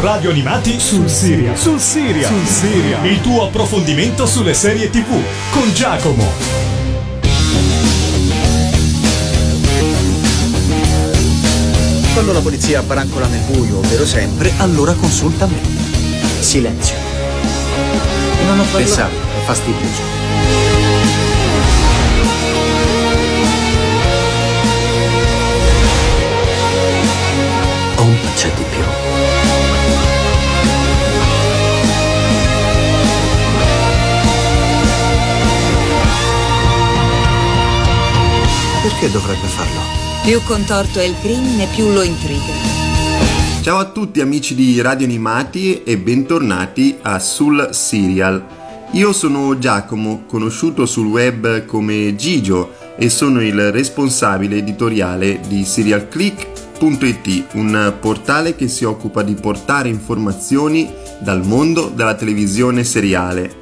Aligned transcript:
Radio 0.00 0.30
Animati 0.30 0.78
sul 0.78 1.08
Siria. 1.10 1.56
Sul 1.56 1.80
Siria. 1.80 2.28
Sul 2.28 2.46
Siria. 2.46 3.02
Il 3.02 3.20
tuo 3.20 3.48
approfondimento 3.48 4.26
sulle 4.26 4.54
serie 4.54 4.88
TV 4.90 5.08
con 5.50 5.72
Giacomo. 5.74 6.24
Quando 12.12 12.32
la 12.32 12.40
polizia 12.40 12.80
barancola 12.82 13.26
nel 13.26 13.42
buio, 13.50 13.78
ovvero 13.78 14.06
sempre, 14.06 14.52
allora 14.58 14.92
consulta 14.92 15.46
me. 15.46 15.60
Silenzio. 16.38 16.94
Non 18.46 18.60
ho 18.60 18.62
parlato. 18.62 18.76
Pensavo, 18.76 19.14
è 19.16 19.44
fastidioso. 19.44 20.17
Perché 38.98 39.12
dovrebbe 39.12 39.46
farlo? 39.46 39.80
Più 40.24 40.42
contorto 40.42 40.98
è 40.98 41.04
il 41.04 41.14
crimine, 41.20 41.68
più 41.72 41.92
lo 41.92 42.02
intriga. 42.02 42.52
Ciao 43.62 43.78
a 43.78 43.84
tutti 43.84 44.20
amici 44.20 44.56
di 44.56 44.80
Radio 44.80 45.06
Animati 45.06 45.84
e 45.84 45.96
bentornati 45.98 46.98
a 47.02 47.20
Sul 47.20 47.68
Serial. 47.70 48.44
Io 48.94 49.12
sono 49.12 49.56
Giacomo, 49.56 50.24
conosciuto 50.26 50.84
sul 50.84 51.06
web 51.06 51.64
come 51.64 52.16
Gigio 52.16 52.72
e 52.96 53.08
sono 53.08 53.40
il 53.40 53.70
responsabile 53.70 54.56
editoriale 54.56 55.42
di 55.46 55.62
SerialClick.it, 55.62 57.44
un 57.52 57.94
portale 58.00 58.56
che 58.56 58.66
si 58.66 58.82
occupa 58.82 59.22
di 59.22 59.34
portare 59.34 59.88
informazioni 59.88 60.92
dal 61.20 61.46
mondo 61.46 61.88
della 61.94 62.14
televisione 62.14 62.82
seriale. 62.82 63.57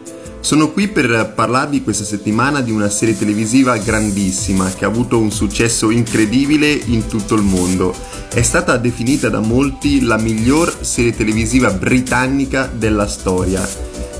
Sono 0.47 0.70
qui 0.70 0.86
per 0.86 1.33
parlarvi 1.34 1.83
questa 1.83 2.05
settimana 2.05 2.61
di 2.61 2.70
una 2.70 2.89
serie 2.89 3.19
televisiva 3.19 3.77
grandissima 3.78 4.70
che 4.70 4.84
ha 4.84 4.89
avuto 4.89 5.19
un 5.19 5.33
successo 5.33 5.91
incredibile 5.91 6.70
in 6.70 7.08
tutto 7.08 7.34
il 7.34 7.42
mondo. 7.42 7.92
È 8.33 8.42
stata 8.42 8.77
definita 8.77 9.28
da 9.28 9.41
molti 9.41 10.02
la 10.02 10.17
miglior 10.17 10.72
serie 10.83 11.17
televisiva 11.17 11.72
britannica 11.72 12.70
della 12.72 13.08
storia. 13.08 13.69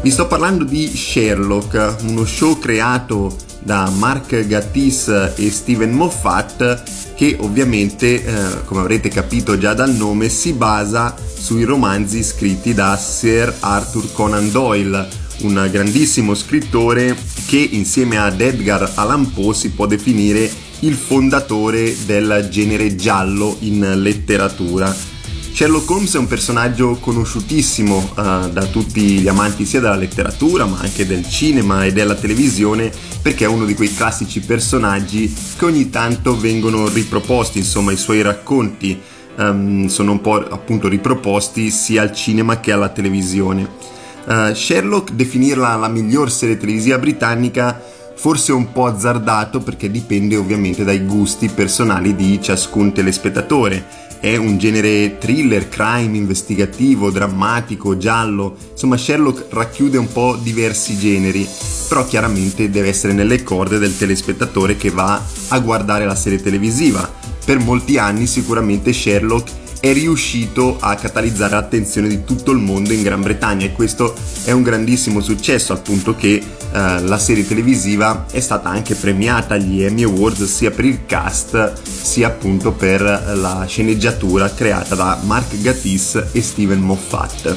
Vi 0.03 0.11
sto 0.11 0.27
parlando 0.27 0.65
di 0.65 0.89
Sherlock, 0.89 1.99
uno 2.09 2.25
show 2.25 2.59
creato 2.59 3.37
da 3.61 3.89
Mark 3.89 4.49
Gattis 4.49 5.33
e 5.37 5.49
Steven 5.49 5.93
Moffat 5.93 7.15
che 7.15 7.37
ovviamente, 7.39 8.25
eh, 8.25 8.65
come 8.65 8.81
avrete 8.81 9.11
capito 9.11 9.57
già 9.59 9.75
dal 9.75 9.95
nome, 9.95 10.29
si 10.29 10.55
basa 10.55 11.15
sui 11.39 11.63
romanzi 11.63 12.25
scritti 12.25 12.75
da 12.75 12.97
Sir 12.97 13.55
Arthur 13.61 14.11
Conan 14.11 14.51
Doyle, 14.51 15.25
un 15.41 15.69
grandissimo 15.71 16.35
scrittore 16.35 17.17
che 17.47 17.59
insieme 17.59 18.19
ad 18.19 18.41
Edgar 18.41 18.93
Allan 18.95 19.33
Poe 19.33 19.55
si 19.55 19.71
può 19.71 19.87
definire 19.87 20.51
il 20.81 20.95
fondatore 20.95 21.95
del 22.05 22.49
genere 22.51 22.97
giallo 22.97 23.57
in 23.61 24.01
letteratura. 24.03 25.15
Sherlock 25.57 25.89
Holmes 25.89 26.15
è 26.15 26.19
un 26.19 26.27
personaggio 26.27 26.97
conosciutissimo 27.01 27.97
uh, 27.97 28.51
da 28.51 28.67
tutti 28.71 29.01
gli 29.21 29.27
amanti 29.27 29.65
sia 29.65 29.81
della 29.81 29.97
letteratura 29.97 30.67
ma 30.67 30.81
anche 30.81 31.07
del 31.07 31.27
cinema 31.27 31.87
e 31.87 31.95
della 31.95 32.15
televisione 32.15 32.93
perché 33.23 33.47
è 33.47 33.49
uno 33.49 33.65
di 33.65 33.75
quei 33.75 33.93
classici 33.95 34.41
personaggi 34.41 35.35
che 35.57 35.65
ogni 35.65 35.89
tanto 35.89 36.39
vengono 36.39 36.89
riproposti, 36.89 37.57
insomma 37.59 37.91
i 37.91 37.97
suoi 37.97 38.21
racconti 38.21 39.01
um, 39.39 39.87
sono 39.87 40.13
un 40.13 40.21
po' 40.21 40.47
appunto 40.47 40.89
riproposti 40.89 41.71
sia 41.71 42.03
al 42.03 42.13
cinema 42.13 42.61
che 42.61 42.73
alla 42.73 42.91
televisione. 42.91 43.96
Uh, 44.27 44.53
Sherlock 44.53 45.13
definirla 45.13 45.77
la 45.77 45.89
miglior 45.89 46.33
serie 46.33 46.57
televisiva 46.57 46.99
britannica 46.99 47.81
forse 48.17 48.51
è 48.51 48.55
un 48.55 48.73
po' 48.73 48.87
azzardato 48.87 49.61
perché 49.61 49.91
dipende 49.91 50.37
ovviamente 50.37 50.83
dai 50.83 51.05
gusti 51.05 51.49
personali 51.49 52.17
di 52.17 52.41
ciascun 52.43 52.93
telespettatore. 52.93 54.05
È 54.19 54.35
un 54.35 54.59
genere 54.59 55.19
thriller, 55.19 55.69
crime, 55.69 56.17
investigativo, 56.17 57.11
drammatico, 57.11 57.99
giallo, 57.99 58.57
insomma 58.73 58.97
Sherlock 58.97 59.47
racchiude 59.51 59.99
un 59.99 60.11
po' 60.11 60.37
diversi 60.43 60.97
generi, 60.97 61.47
però 61.87 62.05
chiaramente 62.07 62.71
deve 62.71 62.89
essere 62.89 63.13
nelle 63.13 63.43
corde 63.43 63.79
del 63.79 63.97
telespettatore 63.97 64.77
che 64.77 64.91
va 64.91 65.23
a 65.49 65.59
guardare 65.61 66.07
la 66.07 66.17
serie 66.17 66.43
televisiva. 66.43 67.09
Per 67.45 67.59
molti 67.59 67.99
anni 67.99 68.27
sicuramente 68.27 68.93
Sherlock 68.93 69.51
è 69.81 69.93
riuscito 69.93 70.79
a 70.81 70.95
catalizzare 70.95 71.55
l'attenzione 71.55 72.09
di 72.09 72.25
tutto 72.25 72.51
il 72.51 72.59
mondo 72.59 72.93
in 72.93 73.03
Gran 73.03 73.23
Bretagna 73.23 73.67
e 73.67 73.73
questo 73.73 74.15
è 74.45 74.51
un 74.51 74.63
grandissimo 74.63 75.21
successo 75.21 75.73
al 75.73 75.83
punto 75.83 76.15
che 76.15 76.35
eh, 76.35 76.43
la 76.73 77.19
serie 77.19 77.47
televisiva 77.47 78.27
è 78.31 78.41
stata 78.41 78.69
anche 78.69 78.95
premiata 78.95 79.55
agli 79.55 79.83
Emmy 79.83 80.03
Awards 80.05 80.45
sia 80.45 80.71
per 80.71 80.85
il 80.85 81.07
cast 81.07 81.73
sia 81.83 82.29
appunto 82.29 82.73
per 82.73 83.01
la 83.01 83.65
sceneggiatura 83.69 84.53
creata 84.53 84.95
da 84.95 85.19
Mark 85.23 85.61
Gatiss 85.61 86.23
e 86.33 86.43
Steven 86.43 86.81
Moffat. 86.81 87.57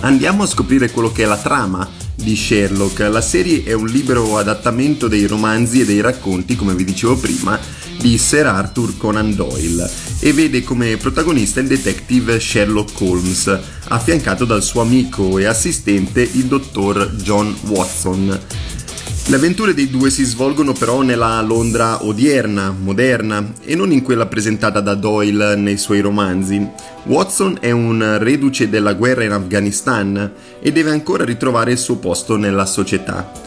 Andiamo 0.00 0.42
a 0.42 0.46
scoprire 0.46 0.90
quello 0.90 1.10
che 1.10 1.24
è 1.24 1.26
la 1.26 1.36
trama 1.36 1.88
di 2.14 2.36
Sherlock. 2.36 3.00
La 3.10 3.20
serie 3.20 3.64
è 3.64 3.72
un 3.72 3.86
libero 3.86 4.38
adattamento 4.38 5.08
dei 5.08 5.26
romanzi 5.26 5.80
e 5.80 5.84
dei 5.84 6.00
racconti, 6.00 6.56
come 6.56 6.74
vi 6.74 6.84
dicevo 6.84 7.16
prima, 7.16 7.58
di 7.98 8.18
Sir 8.18 8.46
Arthur 8.46 8.96
Conan 8.96 9.34
Doyle 9.34 10.05
e 10.18 10.32
vede 10.32 10.62
come 10.62 10.96
protagonista 10.96 11.60
il 11.60 11.66
detective 11.66 12.40
Sherlock 12.40 13.00
Holmes, 13.00 13.58
affiancato 13.88 14.44
dal 14.44 14.62
suo 14.62 14.80
amico 14.80 15.38
e 15.38 15.44
assistente 15.44 16.22
il 16.22 16.44
dottor 16.44 17.12
John 17.16 17.54
Watson. 17.68 18.40
Le 19.28 19.34
avventure 19.34 19.74
dei 19.74 19.90
due 19.90 20.08
si 20.10 20.22
svolgono 20.22 20.72
però 20.72 21.02
nella 21.02 21.40
Londra 21.42 22.04
odierna, 22.04 22.70
moderna, 22.70 23.54
e 23.64 23.74
non 23.74 23.90
in 23.90 24.02
quella 24.02 24.26
presentata 24.26 24.80
da 24.80 24.94
Doyle 24.94 25.56
nei 25.56 25.78
suoi 25.78 26.00
romanzi. 26.00 26.64
Watson 27.06 27.58
è 27.60 27.72
un 27.72 28.18
reduce 28.20 28.68
della 28.68 28.94
guerra 28.94 29.24
in 29.24 29.32
Afghanistan 29.32 30.32
e 30.60 30.70
deve 30.70 30.90
ancora 30.90 31.24
ritrovare 31.24 31.72
il 31.72 31.78
suo 31.78 31.96
posto 31.96 32.36
nella 32.36 32.66
società. 32.66 33.45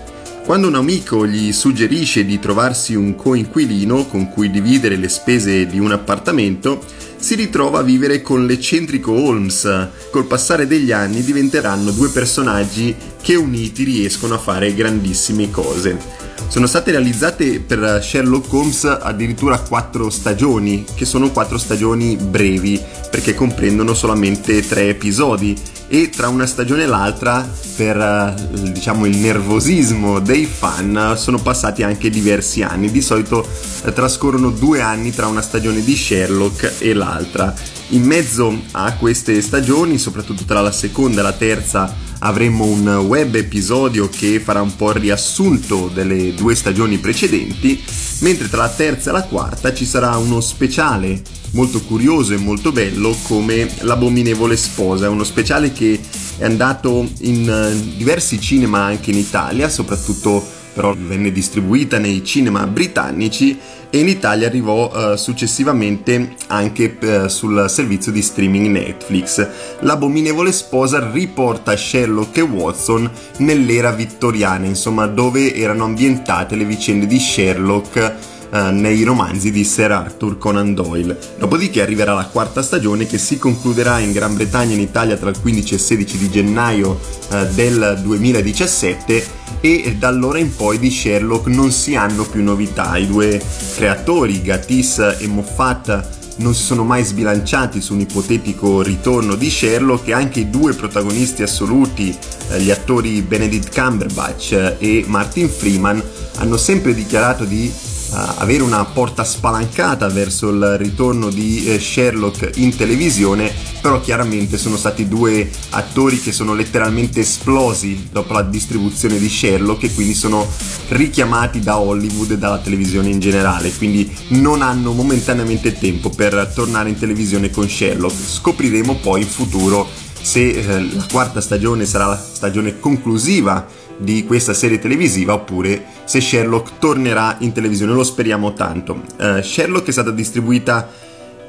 Quando 0.50 0.68
un 0.68 0.74
amico 0.74 1.28
gli 1.28 1.54
suggerisce 1.54 2.26
di 2.26 2.40
trovarsi 2.40 2.96
un 2.96 3.16
coinquilino 3.16 4.08
con 4.08 4.30
cui 4.30 4.50
dividere 4.50 4.96
le 4.96 5.08
spese 5.08 5.68
di 5.68 5.78
un 5.78 5.92
appartamento, 5.92 6.84
si 7.18 7.36
ritrova 7.36 7.78
a 7.78 7.84
vivere 7.84 8.24
con 8.24 8.48
l'eccentrico 8.48 9.12
Holmes. 9.12 9.90
Col 10.10 10.26
passare 10.26 10.66
degli 10.66 10.92
anni 10.92 11.22
diventeranno 11.24 11.92
due 11.92 12.10
personaggi 12.10 12.96
che 13.22 13.36
uniti 13.36 13.84
riescono 13.84 14.34
a 14.34 14.40
fare 14.40 14.74
grandissime 14.74 15.52
cose. 15.52 16.00
Sono 16.48 16.66
state 16.66 16.90
realizzate 16.90 17.60
per 17.60 18.00
Sherlock 18.02 18.52
Holmes 18.52 18.86
addirittura 18.86 19.60
quattro 19.60 20.10
stagioni, 20.10 20.84
che 20.96 21.06
sono 21.06 21.30
quattro 21.30 21.60
stagioni 21.60 22.16
brevi, 22.16 22.82
perché 23.12 23.36
comprendono 23.36 23.94
solamente 23.94 24.68
tre 24.68 24.90
episodi 24.90 25.56
e 25.90 26.10
tra 26.10 26.30
una 26.30 26.46
stagione 26.46 26.84
e 26.84 26.86
l'altra 26.86 27.46
per 27.76 27.98
eh, 27.98 28.72
diciamo 28.72 29.06
il 29.06 29.18
nervosismo 29.18 30.20
dei 30.20 30.46
fan 30.46 31.16
sono 31.18 31.40
passati 31.40 31.84
anche 31.84 32.10
diversi 32.10 32.62
anni. 32.62 32.92
Di 32.92 33.02
solito 33.02 33.46
eh, 33.84 33.92
trascorrono 33.92 34.52
due 34.52 34.82
anni 34.82 35.12
tra 35.12 35.28
una 35.28 35.42
stagione 35.42 35.84
di 35.84 35.96
Sherlock 35.96 36.76
e 36.80 36.94
l'altra 36.94 37.54
in 37.90 38.04
mezzo 38.04 38.62
a 38.72 38.94
queste 38.94 39.42
stagioni 39.42 39.98
soprattutto 39.98 40.44
tra 40.44 40.62
la 40.62 40.72
seconda 40.72 41.22
e 41.22 41.24
la 41.24 41.34
terza 41.34 41.96
avremo 42.20 42.66
un 42.66 42.88
web 43.08 43.36
episodio 43.36 44.10
che 44.10 44.40
farà 44.40 44.62
un 44.62 44.76
po' 44.76 44.90
il 44.90 44.98
riassunto 44.98 45.90
delle 45.94 46.34
due 46.34 46.54
stagioni 46.54 46.98
precedenti, 46.98 47.82
mentre 48.20 48.50
tra 48.50 48.64
la 48.64 48.70
terza 48.70 49.10
e 49.10 49.14
la 49.14 49.24
quarta 49.24 49.74
ci 49.74 49.86
sarà 49.86 50.18
uno 50.18 50.42
speciale 50.42 51.22
molto 51.52 51.82
curioso 51.82 52.34
e 52.34 52.38
molto 52.38 52.72
bello 52.72 53.16
come 53.24 53.70
L'abominevole 53.82 54.58
sposa, 54.58 55.10
uno 55.10 55.24
speciale 55.24 55.72
che 55.72 56.00
è 56.38 56.44
andato 56.44 57.10
in 57.22 57.50
eh, 57.50 57.96
diversi 57.98 58.40
cinema 58.40 58.84
anche 58.84 59.12
in 59.12 59.18
Italia, 59.18 59.70
soprattutto 59.70 60.58
però 60.80 60.96
venne 60.98 61.34
distribuita 61.34 61.98
nei 61.98 62.24
cinema 62.24 62.66
britannici 62.66 63.60
e 63.90 64.00
in 64.00 64.08
Italia 64.08 64.48
arrivò 64.48 64.90
uh, 64.90 65.18
successivamente 65.18 66.36
anche 66.48 66.98
uh, 67.02 67.28
sul 67.28 67.66
servizio 67.68 68.14
di 68.14 68.22
streaming 68.22 68.68
Netflix. 68.68 69.46
L'abominevole 69.82 70.54
sposa 70.54 71.12
riporta 71.12 71.76
Sherlock 71.76 72.38
e 72.38 72.42
Watson 72.44 73.12
nell'era 73.40 73.92
vittoriana, 73.92 74.68
insomma 74.68 75.06
dove 75.08 75.54
erano 75.54 75.84
ambientate 75.84 76.56
le 76.56 76.64
vicende 76.64 77.08
di 77.08 77.20
Sherlock 77.20 78.38
Uh, 78.52 78.72
nei 78.72 79.04
romanzi 79.04 79.52
di 79.52 79.64
Sir 79.64 79.92
Arthur 79.92 80.40
Conan 80.40 80.74
Doyle. 80.74 81.18
Dopodiché 81.38 81.84
arriverà 81.84 82.14
la 82.14 82.26
quarta 82.26 82.64
stagione 82.64 83.06
che 83.06 83.20
si 83.20 83.38
concluderà 83.38 84.00
in 84.00 84.12
Gran 84.12 84.34
Bretagna 84.34 84.72
e 84.72 84.76
in 84.76 84.82
Italia 84.82 85.18
tra 85.18 85.30
il 85.30 85.40
15 85.40 85.74
e 85.74 85.76
il 85.76 85.82
16 85.84 86.18
di 86.18 86.30
gennaio 86.32 87.00
uh, 87.30 87.46
del 87.54 88.00
2017 88.02 89.38
e 89.62 89.96
da 90.00 90.08
allora 90.08 90.40
in 90.40 90.56
poi 90.56 90.80
di 90.80 90.90
Sherlock 90.90 91.48
non 91.48 91.72
si 91.72 91.96
hanno 91.96 92.24
più 92.24 92.42
novità. 92.42 92.98
I 92.98 93.08
due 93.08 93.42
creatori, 93.76 94.42
Gattis 94.42 95.18
e 95.20 95.28
Moffat, 95.28 96.18
non 96.40 96.54
si 96.54 96.64
sono 96.64 96.84
mai 96.84 97.04
sbilanciati 97.04 97.82
su 97.82 97.94
un 97.94 98.00
ipotetico 98.02 98.82
ritorno 98.82 99.36
di 99.36 99.50
Sherlock 99.50 100.08
e 100.08 100.14
anche 100.14 100.42
i 100.42 100.50
due 100.50 100.74
protagonisti 100.74 101.44
assoluti, 101.44 102.16
eh, 102.52 102.62
gli 102.62 102.72
attori 102.72 103.22
Benedict 103.22 103.74
Cumberbatch 103.74 104.76
e 104.80 105.04
Martin 105.08 105.50
Freeman, 105.50 106.02
hanno 106.38 106.58
sempre 106.58 106.94
dichiarato 106.94 107.44
di 107.44 107.72
avere 108.12 108.64
una 108.64 108.84
porta 108.86 109.24
spalancata 109.24 110.08
verso 110.08 110.50
il 110.50 110.78
ritorno 110.78 111.30
di 111.30 111.66
eh, 111.66 111.80
Sherlock 111.80 112.52
in 112.56 112.76
televisione, 112.76 113.52
però 113.82 114.02
chiaramente 114.02 114.58
sono 114.58 114.78
stati 114.78 115.08
due 115.08 115.50
attori 115.72 116.20
che 116.20 116.32
sono 116.32 116.54
letteralmente 116.54 117.22
esplosi 117.22 118.10
dopo 118.12 118.34
la 118.34 118.42
distribuzione 118.42 119.18
di 119.18 119.30
Sherlock 119.30 119.84
e 119.84 119.94
quindi 119.94 120.14
sono 120.14 120.48
richiamati 120.90 121.60
da 121.60 121.80
Hollywood 121.80 122.32
e 122.32 122.38
dalla 122.38 122.60
televisione 122.60 123.10
in 123.10 123.20
generale, 123.20 123.72
quindi 123.72 124.12
non 124.30 124.62
hanno 124.62 124.92
momentaneamente 124.92 125.78
tempo 125.78 126.10
per 126.10 126.52
tornare 126.54 126.90
in 126.90 126.98
televisione 126.98 127.50
con 127.50 127.70
Sherlock. 127.70 128.14
Scopriremo 128.14 128.96
poi 128.96 129.22
in 129.22 129.28
futuro 129.28 129.88
se 130.22 130.50
eh, 130.50 130.94
la 130.94 131.06
quarta 131.10 131.42
stagione 131.42 131.86
sarà 131.86 132.08
la 132.08 132.18
stagione 132.18 132.80
conclusiva 132.80 133.66
di 133.98 134.26
questa 134.26 134.54
serie 134.54 134.80
televisiva 134.80 135.34
oppure 135.34 135.98
se 136.10 136.22
Sherlock 136.22 136.80
tornerà 136.80 137.36
in 137.42 137.52
televisione, 137.52 137.94
lo 137.94 138.04
speriamo 138.04 138.54
tanto. 138.54 139.04
Uh, 139.20 139.44
Sherlock 139.44 139.90
è 139.90 139.92
stata 139.92 140.10
distribuita 140.10 140.90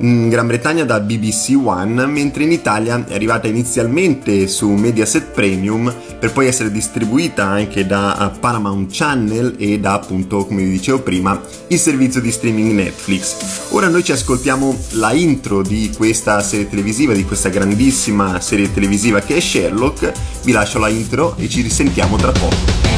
in 0.00 0.28
Gran 0.28 0.46
Bretagna 0.46 0.84
da 0.84 1.00
BBC 1.00 1.58
One, 1.64 2.04
mentre 2.04 2.42
in 2.42 2.52
Italia 2.52 3.02
è 3.06 3.14
arrivata 3.14 3.48
inizialmente 3.48 4.46
su 4.48 4.68
Mediaset 4.68 5.30
Premium 5.32 5.90
per 6.18 6.32
poi 6.32 6.46
essere 6.46 6.70
distribuita 6.70 7.46
anche 7.46 7.86
da 7.86 8.36
Paramount 8.38 8.90
Channel 8.92 9.54
e 9.56 9.80
da 9.80 9.94
appunto, 9.94 10.44
come 10.44 10.62
vi 10.62 10.72
dicevo 10.72 11.00
prima, 11.00 11.40
il 11.68 11.78
servizio 11.78 12.20
di 12.20 12.30
streaming 12.30 12.72
Netflix. 12.72 13.70
Ora 13.70 13.88
noi 13.88 14.04
ci 14.04 14.12
ascoltiamo 14.12 14.76
la 14.90 15.12
intro 15.12 15.62
di 15.62 15.90
questa 15.96 16.42
serie 16.42 16.68
televisiva, 16.68 17.14
di 17.14 17.24
questa 17.24 17.48
grandissima 17.48 18.42
serie 18.42 18.70
televisiva 18.70 19.20
che 19.20 19.36
è 19.36 19.40
Sherlock. 19.40 20.12
Vi 20.44 20.52
lascio 20.52 20.78
la 20.78 20.88
intro 20.88 21.34
e 21.38 21.48
ci 21.48 21.62
risentiamo 21.62 22.16
tra 22.16 22.32
poco. 22.32 22.89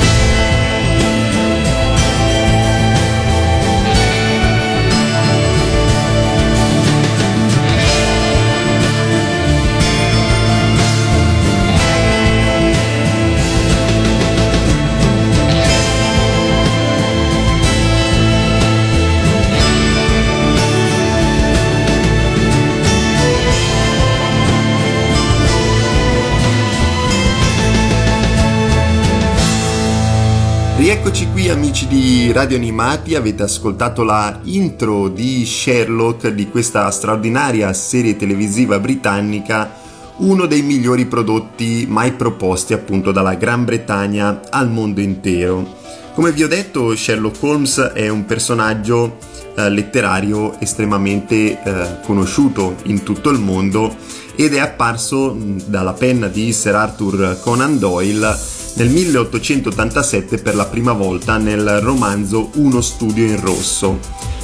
Amici 31.52 31.86
di 31.86 32.32
Radio 32.32 32.56
Animati, 32.56 33.14
avete 33.14 33.42
ascoltato 33.42 34.04
la 34.04 34.40
intro 34.44 35.08
di 35.08 35.44
Sherlock 35.44 36.28
di 36.28 36.48
questa 36.48 36.90
straordinaria 36.90 37.70
serie 37.74 38.16
televisiva 38.16 38.78
britannica, 38.78 39.70
uno 40.18 40.46
dei 40.46 40.62
migliori 40.62 41.04
prodotti 41.04 41.84
mai 41.86 42.12
proposti 42.12 42.72
appunto 42.72 43.12
dalla 43.12 43.34
Gran 43.34 43.66
Bretagna 43.66 44.40
al 44.48 44.70
mondo 44.70 45.00
intero. 45.02 45.76
Come 46.14 46.32
vi 46.32 46.42
ho 46.42 46.48
detto, 46.48 46.96
Sherlock 46.96 47.42
Holmes 47.42 47.78
è 47.94 48.08
un 48.08 48.24
personaggio 48.24 49.18
eh, 49.54 49.68
letterario 49.68 50.58
estremamente 50.58 51.62
eh, 51.62 52.00
conosciuto 52.02 52.76
in 52.84 53.02
tutto 53.02 53.28
il 53.28 53.38
mondo 53.38 53.94
ed 54.36 54.54
è 54.54 54.58
apparso 54.58 55.36
dalla 55.66 55.92
penna 55.92 56.28
di 56.28 56.50
Sir 56.50 56.74
Arthur 56.76 57.38
Conan 57.42 57.78
Doyle 57.78 58.60
nel 58.74 58.88
1887 58.88 60.38
per 60.38 60.54
la 60.54 60.66
prima 60.66 60.92
volta 60.92 61.36
nel 61.36 61.80
romanzo 61.80 62.50
Uno 62.54 62.80
studio 62.80 63.24
in 63.24 63.40
rosso. 63.40 63.98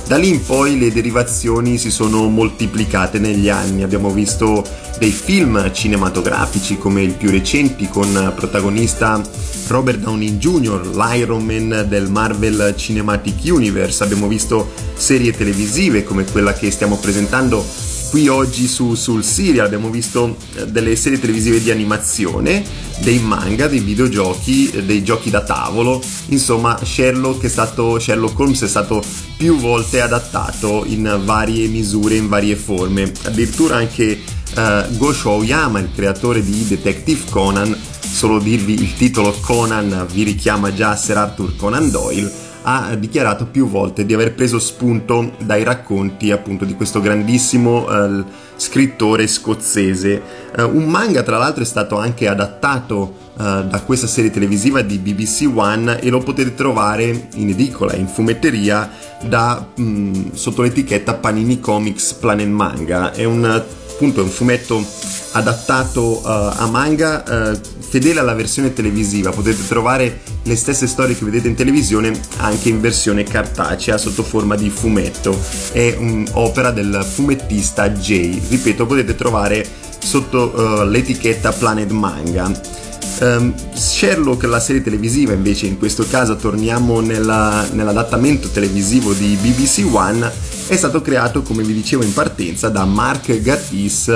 Da 0.06 0.16
lì 0.16 0.28
in 0.28 0.44
poi 0.44 0.78
le 0.78 0.90
derivazioni 0.90 1.76
si 1.76 1.90
sono 1.90 2.28
moltiplicate 2.28 3.18
negli 3.18 3.48
anni, 3.50 3.82
abbiamo 3.82 4.10
visto 4.10 4.64
dei 4.98 5.10
film 5.10 5.70
cinematografici 5.72 6.78
come 6.78 7.02
i 7.02 7.08
più 7.08 7.30
recenti 7.30 7.88
con 7.88 8.32
protagonista 8.34 9.20
Robert 9.66 9.98
Downey 9.98 10.38
Jr., 10.38 10.92
l'Iron 10.94 11.44
Man 11.44 11.86
del 11.88 12.08
Marvel 12.10 12.74
Cinematic 12.74 13.40
Universe, 13.44 14.02
abbiamo 14.02 14.26
visto 14.26 14.72
serie 14.94 15.32
televisive 15.32 16.04
come 16.04 16.24
quella 16.24 16.54
che 16.54 16.70
stiamo 16.70 16.96
presentando 16.96 17.62
qui 18.10 18.28
oggi 18.28 18.66
su, 18.66 18.94
sul 18.94 19.22
serial 19.22 19.66
abbiamo 19.66 19.90
visto 19.90 20.36
eh, 20.54 20.66
delle 20.66 20.96
serie 20.96 21.20
televisive 21.20 21.62
di 21.62 21.70
animazione, 21.70 22.64
dei 23.00 23.18
manga, 23.18 23.66
dei 23.66 23.80
videogiochi, 23.80 24.70
eh, 24.70 24.82
dei 24.84 25.02
giochi 25.02 25.30
da 25.30 25.42
tavolo, 25.42 26.02
insomma 26.28 26.78
Sherlock, 26.82 27.44
è 27.44 27.48
stato, 27.48 27.98
Sherlock 27.98 28.38
Holmes 28.38 28.62
è 28.62 28.68
stato 28.68 29.02
più 29.36 29.56
volte 29.56 30.00
adattato 30.00 30.84
in 30.86 31.20
varie 31.24 31.68
misure, 31.68 32.16
in 32.16 32.28
varie 32.28 32.56
forme, 32.56 33.12
addirittura 33.24 33.76
anche 33.76 34.18
uh, 34.56 34.96
Gosho 34.96 35.30
Aoyama, 35.30 35.78
il 35.78 35.90
creatore 35.94 36.42
di 36.42 36.66
Detective 36.66 37.22
Conan, 37.30 37.76
solo 38.00 38.38
dirvi 38.38 38.72
il 38.74 38.94
titolo 38.94 39.36
Conan 39.40 40.06
vi 40.10 40.24
richiama 40.24 40.72
già 40.72 40.90
a 40.90 40.96
Sir 40.96 41.18
Arthur 41.18 41.54
Conan 41.56 41.90
Doyle, 41.90 42.32
ha 42.62 42.94
dichiarato 42.94 43.46
più 43.46 43.68
volte 43.68 44.04
di 44.04 44.14
aver 44.14 44.34
preso 44.34 44.58
spunto 44.58 45.32
dai 45.38 45.62
racconti 45.64 46.30
appunto 46.30 46.64
di 46.64 46.74
questo 46.74 47.00
grandissimo 47.00 47.88
eh, 47.88 48.24
scrittore 48.56 49.26
scozzese. 49.26 50.22
Eh, 50.56 50.62
un 50.62 50.84
manga 50.84 51.22
tra 51.22 51.38
l'altro 51.38 51.62
è 51.62 51.66
stato 51.66 51.96
anche 51.96 52.28
adattato 52.28 53.14
eh, 53.38 53.64
da 53.68 53.82
questa 53.84 54.06
serie 54.06 54.30
televisiva 54.30 54.82
di 54.82 54.98
BBC 54.98 55.48
One 55.54 56.00
e 56.00 56.10
lo 56.10 56.18
potete 56.18 56.54
trovare 56.54 57.28
in 57.34 57.48
edicola, 57.48 57.94
in 57.94 58.08
fumetteria 58.08 58.90
da, 59.22 59.64
mh, 59.74 59.82
mm, 59.82 60.12
sotto 60.32 60.62
l'etichetta 60.62 61.14
Panini 61.14 61.60
Comics 61.60 62.14
Planet 62.14 62.48
Manga. 62.48 63.12
È 63.12 63.24
un, 63.24 63.62
appunto, 63.98 64.22
un 64.22 64.30
fumetto 64.30 64.84
adattato 65.32 66.20
uh, 66.22 66.22
a 66.24 66.68
manga 66.70 67.50
uh, 67.50 67.60
fedele 67.80 68.20
alla 68.20 68.34
versione 68.34 68.72
televisiva. 68.72 69.30
Potete 69.30 69.66
trovare 69.66 70.20
le 70.44 70.54
stesse 70.54 70.86
storie 70.86 71.16
che 71.16 71.24
vedete 71.24 71.48
in 71.48 71.56
televisione 71.56 72.18
anche 72.36 72.68
in 72.68 72.80
versione 72.80 73.24
cartacea 73.24 73.98
sotto 73.98 74.22
forma 74.22 74.54
di 74.54 74.70
fumetto. 74.70 75.36
È 75.72 75.96
un'opera 75.98 76.70
del 76.70 77.04
fumettista 77.04 77.90
Jay. 77.90 78.40
Ripeto 78.48 78.86
potete 78.86 79.16
trovare 79.16 79.66
sotto 79.98 80.52
uh, 80.54 80.84
l'etichetta 80.84 81.50
Planet 81.50 81.90
Manga. 81.90 82.76
Um, 83.20 83.52
Sherlock, 83.74 84.44
la 84.44 84.60
serie 84.60 84.80
televisiva, 84.80 85.32
invece, 85.32 85.66
in 85.66 85.76
questo 85.76 86.06
caso 86.08 86.36
torniamo 86.36 87.00
nella, 87.00 87.66
nell'adattamento 87.72 88.46
televisivo 88.48 89.12
di 89.12 89.36
BBC 89.40 89.84
One, 89.92 90.30
è 90.68 90.76
stato 90.76 91.00
creato, 91.00 91.40
come 91.40 91.62
vi 91.62 91.72
dicevo 91.72 92.04
in 92.04 92.12
partenza, 92.12 92.68
da 92.68 92.84
Mark 92.84 93.40
Gatiss 93.40 94.08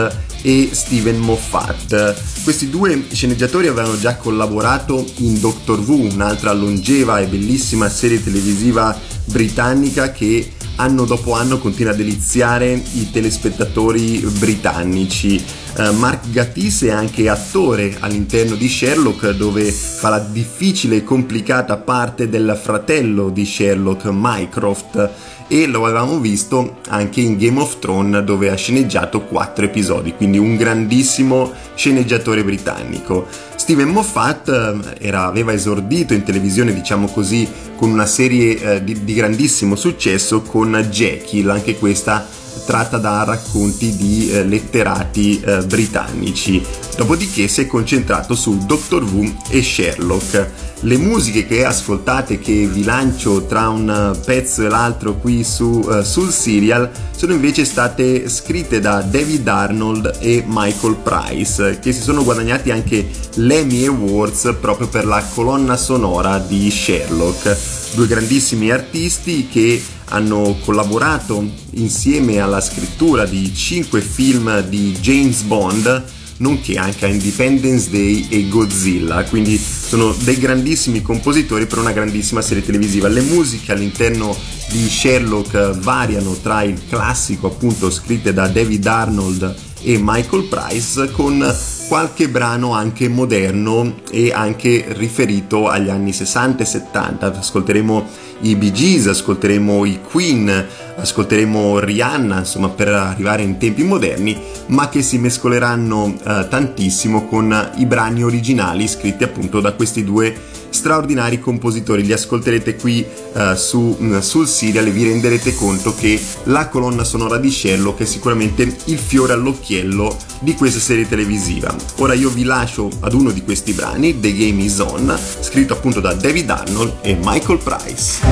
e 0.42 0.68
Steven 0.70 1.16
Moffat. 1.18 2.14
Questi 2.44 2.68
due 2.68 3.06
sceneggiatori 3.10 3.68
avevano 3.68 3.98
già 3.98 4.16
collaborato 4.16 5.02
in 5.16 5.40
Doctor 5.40 5.78
Who, 5.78 6.12
un'altra 6.12 6.52
longeva 6.52 7.20
e 7.20 7.26
bellissima 7.26 7.88
serie 7.88 8.22
televisiva 8.22 8.94
britannica 9.24 10.12
che 10.12 10.52
anno 10.76 11.04
dopo 11.04 11.32
anno 11.32 11.58
continua 11.58 11.92
a 11.92 11.96
deliziare 11.96 12.82
i 12.94 13.10
telespettatori 13.10 14.18
britannici. 14.38 15.42
Uh, 15.74 15.94
Mark 15.94 16.30
Gatiss 16.30 16.84
è 16.84 16.90
anche 16.90 17.30
attore 17.30 17.96
all'interno 18.00 18.56
di 18.56 18.68
Sherlock 18.68 19.30
dove 19.30 19.70
fa 19.72 20.10
la 20.10 20.18
difficile 20.18 20.96
e 20.96 21.04
complicata 21.04 21.78
parte 21.78 22.28
del 22.28 22.58
fratello 22.60 23.30
di 23.30 23.46
Sherlock, 23.46 24.06
Mycroft 24.10 25.10
e 25.52 25.66
lo 25.66 25.84
avevamo 25.84 26.18
visto 26.18 26.78
anche 26.88 27.20
in 27.20 27.36
Game 27.36 27.60
of 27.60 27.78
Thrones 27.78 28.22
dove 28.22 28.48
ha 28.48 28.54
sceneggiato 28.54 29.20
quattro 29.24 29.66
episodi, 29.66 30.14
quindi 30.14 30.38
un 30.38 30.56
grandissimo 30.56 31.52
sceneggiatore 31.74 32.42
britannico. 32.42 33.26
Steven 33.56 33.90
Moffat 33.90 34.48
eh, 34.48 35.06
era, 35.06 35.26
aveva 35.26 35.52
esordito 35.52 36.14
in 36.14 36.22
televisione, 36.22 36.72
diciamo 36.72 37.06
così, 37.08 37.46
con 37.76 37.90
una 37.90 38.06
serie 38.06 38.76
eh, 38.76 38.82
di, 38.82 39.04
di 39.04 39.12
grandissimo 39.12 39.76
successo 39.76 40.40
con 40.40 40.72
Jekyll, 40.90 41.50
anche 41.50 41.76
questa 41.76 42.26
tratta 42.64 42.96
da 42.96 43.22
racconti 43.24 43.94
di 43.94 44.30
eh, 44.30 44.44
letterati 44.44 45.38
eh, 45.38 45.66
britannici. 45.66 46.64
Dopodiché 46.96 47.46
si 47.46 47.60
è 47.60 47.66
concentrato 47.66 48.34
su 48.34 48.56
Doctor 48.64 49.02
Who 49.02 49.30
e 49.50 49.62
Sherlock. 49.62 50.71
Le 50.84 50.96
musiche 50.96 51.46
che 51.46 51.64
ascoltate, 51.64 52.40
che 52.40 52.66
vi 52.66 52.82
lancio 52.82 53.44
tra 53.46 53.68
un 53.68 54.18
pezzo 54.24 54.64
e 54.64 54.68
l'altro 54.68 55.14
qui 55.14 55.44
su, 55.44 55.64
uh, 55.64 56.02
sul 56.02 56.32
serial, 56.32 56.90
sono 57.16 57.34
invece 57.34 57.64
state 57.64 58.28
scritte 58.28 58.80
da 58.80 59.00
David 59.00 59.46
Arnold 59.46 60.16
e 60.18 60.42
Michael 60.44 60.96
Price, 60.96 61.78
che 61.78 61.92
si 61.92 62.00
sono 62.00 62.24
guadagnati 62.24 62.72
anche 62.72 63.08
l'Emmy 63.34 63.86
Awards 63.86 64.56
proprio 64.60 64.88
per 64.88 65.06
la 65.06 65.22
colonna 65.32 65.76
sonora 65.76 66.40
di 66.40 66.68
Sherlock. 66.68 67.56
Due 67.94 68.06
grandissimi 68.08 68.72
artisti 68.72 69.46
che 69.46 69.80
hanno 70.06 70.56
collaborato 70.64 71.48
insieme 71.74 72.40
alla 72.40 72.60
scrittura 72.60 73.24
di 73.24 73.54
cinque 73.54 74.00
film 74.00 74.60
di 74.62 74.98
James 75.00 75.42
Bond 75.42 76.20
nonché 76.42 76.76
anche 76.76 77.06
a 77.06 77.08
Independence 77.08 77.88
Day 77.88 78.26
e 78.28 78.48
Godzilla, 78.48 79.24
quindi 79.24 79.56
sono 79.56 80.14
dei 80.22 80.38
grandissimi 80.38 81.00
compositori 81.00 81.66
per 81.66 81.78
una 81.78 81.92
grandissima 81.92 82.42
serie 82.42 82.64
televisiva. 82.64 83.08
Le 83.08 83.22
musiche 83.22 83.72
all'interno 83.72 84.36
di 84.68 84.88
Sherlock 84.88 85.78
variano 85.78 86.36
tra 86.42 86.62
il 86.62 86.80
classico 86.88 87.46
appunto 87.46 87.90
scritte 87.90 88.32
da 88.32 88.48
David 88.48 88.86
Arnold 88.86 89.54
e 89.82 89.98
Michael 90.00 90.44
Price 90.44 91.10
con 91.12 91.54
qualche 91.88 92.28
brano 92.28 92.72
anche 92.72 93.08
moderno 93.08 93.96
e 94.10 94.32
anche 94.32 94.86
riferito 94.88 95.68
agli 95.68 95.90
anni 95.90 96.12
60 96.12 96.62
e 96.62 96.66
70. 96.66 97.38
Ascolteremo 97.38 98.06
i 98.42 98.56
Bee 98.56 98.72
Gees, 98.72 99.06
ascolteremo 99.06 99.84
i 99.84 100.00
Queen, 100.00 100.66
ascolteremo 100.96 101.78
Rihanna, 101.78 102.38
insomma 102.38 102.68
per 102.68 102.88
arrivare 102.88 103.42
in 103.42 103.58
tempi 103.58 103.82
moderni, 103.82 104.38
ma 104.66 104.88
che 104.88 105.02
si 105.02 105.18
mescoleranno 105.18 106.14
eh, 106.24 106.46
tantissimo 106.48 107.26
con 107.26 107.70
i 107.76 107.86
brani 107.86 108.22
originali 108.22 108.86
scritti 108.88 109.24
appunto 109.24 109.60
da 109.60 109.72
questi 109.72 110.04
due 110.04 110.34
straordinari 110.72 111.38
compositori. 111.38 112.04
Li 112.04 112.12
ascolterete 112.12 112.76
qui 112.76 113.04
uh, 113.34 113.54
su, 113.54 113.96
uh, 113.98 114.20
sul 114.20 114.48
serial 114.48 114.86
e 114.86 114.90
vi 114.90 115.04
renderete 115.04 115.54
conto 115.54 115.94
che 115.94 116.20
la 116.44 116.68
colonna 116.68 117.04
sonora 117.04 117.36
di 117.36 117.50
Sherlock 117.50 118.00
è 118.00 118.04
sicuramente 118.04 118.62
il 118.62 118.98
fiore 118.98 119.34
all'occhiello 119.34 120.16
di 120.40 120.54
questa 120.54 120.80
serie 120.80 121.06
televisiva. 121.06 121.74
Ora 121.96 122.14
io 122.14 122.30
vi 122.30 122.44
lascio 122.44 122.90
ad 123.00 123.12
uno 123.12 123.30
di 123.30 123.42
questi 123.42 123.72
brani, 123.72 124.18
The 124.18 124.32
Game 124.32 124.62
is 124.62 124.78
On, 124.78 125.16
scritto 125.40 125.74
appunto 125.74 126.00
da 126.00 126.14
David 126.14 126.50
Arnold 126.50 126.94
e 127.02 127.16
Michael 127.22 127.58
Price. 127.58 128.31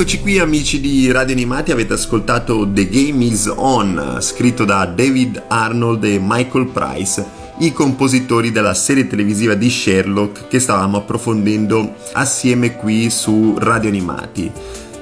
Rieccoci 0.00 0.22
qui 0.22 0.38
amici 0.38 0.80
di 0.80 1.12
Radio 1.12 1.34
Animati, 1.34 1.72
avete 1.72 1.92
ascoltato 1.92 2.66
The 2.72 2.88
Game 2.88 3.22
is 3.22 3.52
On, 3.54 4.16
scritto 4.20 4.64
da 4.64 4.86
David 4.86 5.42
Arnold 5.48 6.02
e 6.04 6.18
Michael 6.18 6.68
Price, 6.68 7.22
i 7.58 7.70
compositori 7.74 8.50
della 8.50 8.72
serie 8.72 9.06
televisiva 9.06 9.52
di 9.52 9.68
Sherlock 9.68 10.48
che 10.48 10.58
stavamo 10.58 10.96
approfondendo 10.96 11.96
assieme 12.14 12.76
qui 12.76 13.10
su 13.10 13.56
Radio 13.58 13.90
Animati. 13.90 14.50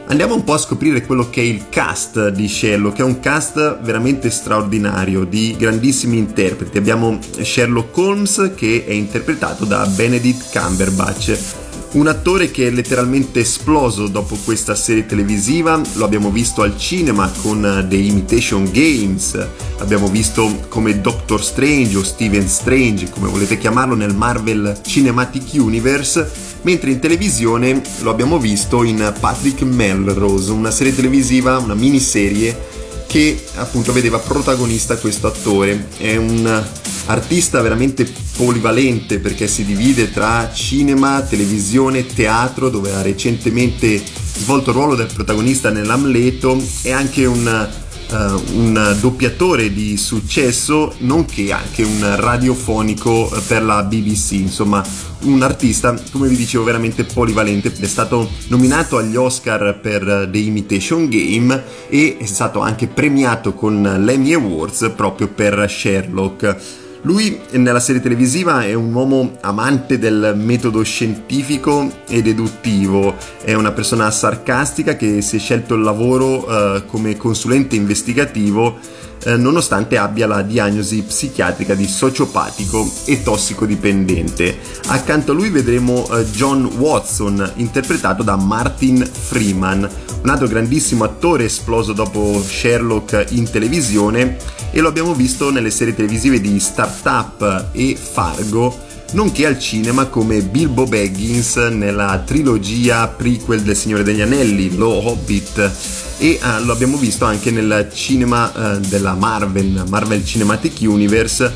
Andiamo 0.08 0.34
un 0.34 0.42
po' 0.42 0.54
a 0.54 0.58
scoprire 0.58 1.06
quello 1.06 1.30
che 1.30 1.42
è 1.42 1.44
il 1.44 1.68
cast 1.68 2.30
di 2.30 2.48
Sherlock, 2.48 2.96
che 2.96 3.02
è 3.02 3.04
un 3.04 3.20
cast 3.20 3.78
veramente 3.80 4.30
straordinario, 4.30 5.22
di 5.22 5.54
grandissimi 5.56 6.18
interpreti. 6.18 6.76
Abbiamo 6.76 7.20
Sherlock 7.40 7.96
Holmes 7.96 8.50
che 8.56 8.84
è 8.84 8.90
interpretato 8.90 9.64
da 9.64 9.86
Benedict 9.86 10.50
Cumberbatch 10.50 11.66
Un 11.90 12.06
attore 12.06 12.50
che 12.50 12.66
è 12.66 12.70
letteralmente 12.70 13.40
esploso 13.40 14.08
dopo 14.08 14.36
questa 14.44 14.74
serie 14.74 15.06
televisiva, 15.06 15.80
lo 15.94 16.04
abbiamo 16.04 16.30
visto 16.30 16.60
al 16.60 16.76
cinema 16.76 17.32
con 17.40 17.86
The 17.88 17.96
Imitation 17.96 18.70
Games, 18.70 19.48
abbiamo 19.78 20.08
visto 20.08 20.66
come 20.68 21.00
Doctor 21.00 21.42
Strange 21.42 21.96
o 21.96 22.04
Steven 22.04 22.46
Strange, 22.46 23.08
come 23.08 23.30
volete 23.30 23.56
chiamarlo, 23.56 23.94
nel 23.94 24.14
Marvel 24.14 24.78
Cinematic 24.84 25.54
Universe, 25.54 26.30
mentre 26.60 26.90
in 26.90 26.98
televisione 27.00 27.80
lo 28.00 28.10
abbiamo 28.10 28.38
visto 28.38 28.82
in 28.82 29.14
Patrick 29.18 29.62
Melrose, 29.62 30.52
una 30.52 30.70
serie 30.70 30.94
televisiva, 30.94 31.56
una 31.56 31.74
miniserie 31.74 32.77
che 33.08 33.42
appunto 33.54 33.92
vedeva 33.92 34.18
protagonista 34.18 34.98
questo 34.98 35.26
attore. 35.26 35.88
È 35.96 36.14
un 36.16 36.64
artista 37.06 37.60
veramente 37.62 38.06
polivalente 38.36 39.18
perché 39.18 39.48
si 39.48 39.64
divide 39.64 40.12
tra 40.12 40.52
cinema, 40.52 41.22
televisione, 41.22 42.06
teatro, 42.06 42.68
dove 42.68 42.92
ha 42.92 43.00
recentemente 43.00 44.00
svolto 44.36 44.70
il 44.70 44.76
ruolo 44.76 44.94
del 44.94 45.10
protagonista 45.12 45.70
nell'Amleto 45.70 46.62
e 46.82 46.92
anche 46.92 47.24
un 47.24 47.68
Uh, 48.10 48.56
un 48.56 48.96
doppiatore 49.00 49.70
di 49.70 49.98
successo, 49.98 50.94
nonché 51.00 51.52
anche 51.52 51.82
un 51.82 52.14
radiofonico 52.16 53.30
per 53.46 53.62
la 53.62 53.82
BBC, 53.82 54.32
insomma 54.32 54.82
un 55.24 55.42
artista, 55.42 55.94
come 56.10 56.28
vi 56.28 56.36
dicevo, 56.36 56.64
veramente 56.64 57.04
polivalente. 57.04 57.70
È 57.70 57.86
stato 57.86 58.30
nominato 58.48 58.96
agli 58.96 59.14
Oscar 59.14 59.78
per 59.78 60.28
The 60.30 60.38
Imitation 60.38 61.08
Game 61.08 61.62
e 61.88 62.16
è 62.18 62.24
stato 62.24 62.60
anche 62.60 62.86
premiato 62.86 63.52
con 63.52 63.82
l'Emmy 63.82 64.32
Awards 64.32 64.92
proprio 64.96 65.28
per 65.28 65.66
Sherlock. 65.68 66.86
Lui 67.02 67.40
nella 67.52 67.80
serie 67.80 68.00
televisiva 68.00 68.64
è 68.64 68.74
un 68.74 68.92
uomo 68.92 69.36
amante 69.42 69.98
del 69.98 70.34
metodo 70.36 70.82
scientifico 70.82 71.90
e 72.08 72.22
deduttivo, 72.22 73.14
è 73.42 73.54
una 73.54 73.72
persona 73.72 74.10
sarcastica 74.10 74.96
che 74.96 75.22
si 75.22 75.36
è 75.36 75.38
scelto 75.38 75.74
il 75.74 75.82
lavoro 75.82 76.46
eh, 76.76 76.84
come 76.86 77.16
consulente 77.16 77.76
investigativo 77.76 78.78
eh, 79.24 79.36
nonostante 79.36 79.98
abbia 79.98 80.26
la 80.26 80.42
diagnosi 80.42 81.02
psichiatrica 81.02 81.74
di 81.74 81.86
sociopatico 81.86 82.88
e 83.04 83.22
tossicodipendente. 83.22 84.58
Accanto 84.86 85.32
a 85.32 85.34
lui 85.34 85.50
vedremo 85.50 86.08
eh, 86.10 86.24
John 86.30 86.64
Watson, 86.64 87.52
interpretato 87.56 88.22
da 88.22 88.36
Martin 88.36 89.04
Freeman, 89.04 89.88
un 90.22 90.28
altro 90.28 90.46
grandissimo 90.46 91.04
attore 91.04 91.44
esploso 91.44 91.92
dopo 91.92 92.42
Sherlock 92.42 93.26
in 93.30 93.50
televisione 93.50 94.36
e 94.70 94.80
lo 94.80 94.88
abbiamo 94.88 95.14
visto 95.14 95.50
nelle 95.50 95.70
serie 95.70 95.94
televisive 95.94 96.40
di 96.40 96.58
Startup 96.60 97.68
e 97.72 97.96
Fargo 98.00 98.86
nonché 99.12 99.46
al 99.46 99.58
cinema 99.58 100.06
come 100.06 100.42
Bilbo 100.42 100.84
Baggins 100.84 101.56
nella 101.56 102.22
trilogia 102.24 103.08
prequel 103.08 103.62
del 103.62 103.76
Signore 103.76 104.02
degli 104.02 104.20
Anelli, 104.20 104.76
Lo 104.76 104.90
Hobbit, 105.08 105.70
e 106.18 106.38
uh, 106.42 106.64
lo 106.64 106.72
abbiamo 106.72 106.96
visto 106.96 107.24
anche 107.24 107.50
nel 107.50 107.90
cinema 107.92 108.52
uh, 108.54 108.80
della 108.80 109.14
Marvel, 109.14 109.84
Marvel 109.88 110.24
Cinematic 110.24 110.78
Universe, 110.82 111.50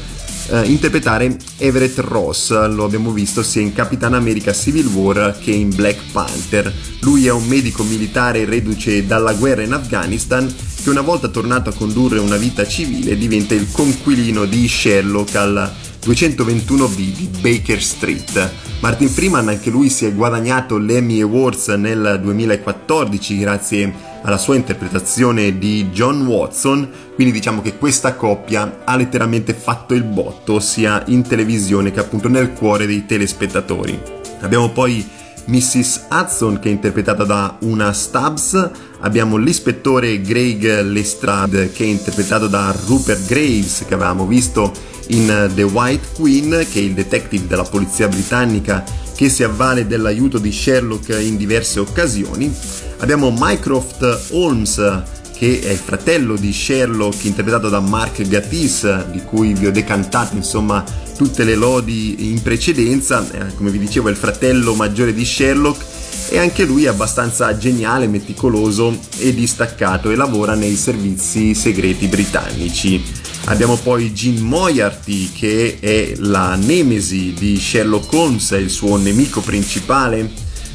Uh, 0.53 0.69
interpretare 0.69 1.35
Everett 1.57 1.99
Ross. 2.01 2.51
Lo 2.69 2.85
abbiamo 2.85 3.11
visto 3.11 3.43
sia 3.43 3.63
in 3.63 3.73
Capitan 3.73 4.13
America 4.13 4.53
Civil 4.53 4.85
War 4.85 5.35
che 5.41 5.51
in 5.51 5.75
Black 5.75 5.99
Panther. 6.13 6.71
Lui 7.01 7.27
è 7.27 7.33
un 7.33 7.47
medico 7.47 7.83
militare 7.85 8.45
reduce 8.45 9.07
dalla 9.07 9.33
guerra 9.33 9.63
in 9.63 9.73
Afghanistan 9.73 10.55
che 10.83 10.91
una 10.91 11.01
volta 11.01 11.29
tornato 11.29 11.71
a 11.71 11.73
condurre 11.73 12.19
una 12.19 12.37
vita 12.37 12.67
civile 12.67 13.17
diventa 13.17 13.55
il 13.55 13.67
conquilino 13.73 14.45
di 14.45 14.69
Sherlock 14.69 15.35
al 15.37 15.73
221B 16.05 16.97
di 16.97 17.31
Baker 17.41 17.83
Street. 17.83 18.51
Martin 18.81 19.09
Freeman 19.09 19.49
anche 19.49 19.71
lui 19.71 19.89
si 19.89 20.05
è 20.05 20.13
guadagnato 20.13 20.77
l'Emmy 20.77 21.23
Awards 21.23 21.69
nel 21.69 22.21
2014 22.23 23.39
grazie 23.39 24.12
alla 24.23 24.39
sua 24.39 24.57
interpretazione 24.57 25.59
di 25.59 25.91
John 25.91 26.27
Watson, 26.27 26.89
quindi 27.15 27.33
diciamo 27.33 27.61
che 27.61 27.77
questa 27.77 28.15
coppia 28.15 28.81
ha 28.85 28.97
letteralmente 28.97 29.55
fatto 29.55 29.95
il 29.95 30.05
botto 30.05 30.61
sia 30.61 31.03
in 31.07 31.23
televisione 31.23 31.91
che 31.91 32.01
appunto 32.01 32.29
nel 32.29 32.53
cuore 32.53 32.87
dei 32.87 33.07
telespettatori. 33.07 34.01
Abbiamo 34.41 34.71
poi 34.71 35.07
Mrs. 35.45 36.07
Hudson 36.11 36.59
che 36.61 36.69
è 36.69 36.73
interpretata 36.73 37.25
da 37.25 37.57
una 37.63 37.93
Stubbs, 37.93 38.71
abbiamo 39.01 39.37
l'ispettore 39.37 40.21
Greg 40.21 40.83
Lestrade 40.83 41.73
che 41.73 41.85
è 41.85 41.89
interpretato 41.89 42.47
da 42.47 42.75
Rupert 42.87 43.27
Graves 43.27 43.85
che 43.87 43.95
avevamo 43.95 44.27
visto 44.27 44.73
in 45.09 45.51
The 45.55 45.63
White 45.65 46.09
Queen 46.15 46.65
che 46.71 46.79
è 46.79 46.83
il 46.83 46.95
detective 46.95 47.47
della 47.47 47.65
polizia 47.65 48.07
britannica 48.07 48.85
che 49.23 49.29
si 49.29 49.45
avvale 49.45 49.87
dell'aiuto 49.87 50.39
di 50.39 50.51
Sherlock 50.51 51.17
in 51.21 51.37
diverse 51.37 51.79
occasioni. 51.79 52.53
Abbiamo 52.99 53.33
Mycroft 53.33 54.31
Holmes 54.31 55.03
che 55.33 55.61
è 55.61 55.71
il 55.71 55.79
fratello 55.79 56.35
di 56.35 56.53
Sherlock 56.53 57.23
interpretato 57.23 57.69
da 57.69 57.79
Mark 57.79 58.27
Gatiss 58.27 59.07
di 59.13 59.23
cui 59.23 59.55
vi 59.55 59.67
ho 59.67 59.71
decantato 59.71 60.35
insomma 60.35 60.85
tutte 61.17 61.45
le 61.45 61.55
lodi 61.55 62.33
in 62.33 62.43
precedenza, 62.43 63.25
eh, 63.31 63.55
come 63.55 63.71
vi 63.71 63.79
dicevo 63.79 64.09
è 64.09 64.11
il 64.11 64.17
fratello 64.17 64.75
maggiore 64.75 65.15
di 65.15 65.25
Sherlock 65.25 65.92
e 66.33 66.39
anche 66.39 66.65
lui 66.65 66.85
è 66.85 66.89
abbastanza 66.89 67.59
geniale, 67.59 68.07
meticoloso 68.07 68.99
e 69.19 69.35
distaccato 69.35 70.11
e 70.11 70.17
lavora 70.17 70.55
nei 70.55 70.77
servizi 70.77 71.55
segreti 71.55 72.07
britannici. 72.07 73.05
Abbiamo 73.45 73.77
poi 73.77 74.15
Gene 74.15 74.41
Moyarty 74.41 75.31
che 75.31 75.77
è 75.79 76.15
la 76.17 76.55
nemesi 76.55 77.35
di 77.39 77.61
Sherlock 77.61 78.11
Holmes, 78.15 78.51
il 78.53 78.71
suo 78.71 78.97
nemico 78.97 79.43
principale 79.43 80.31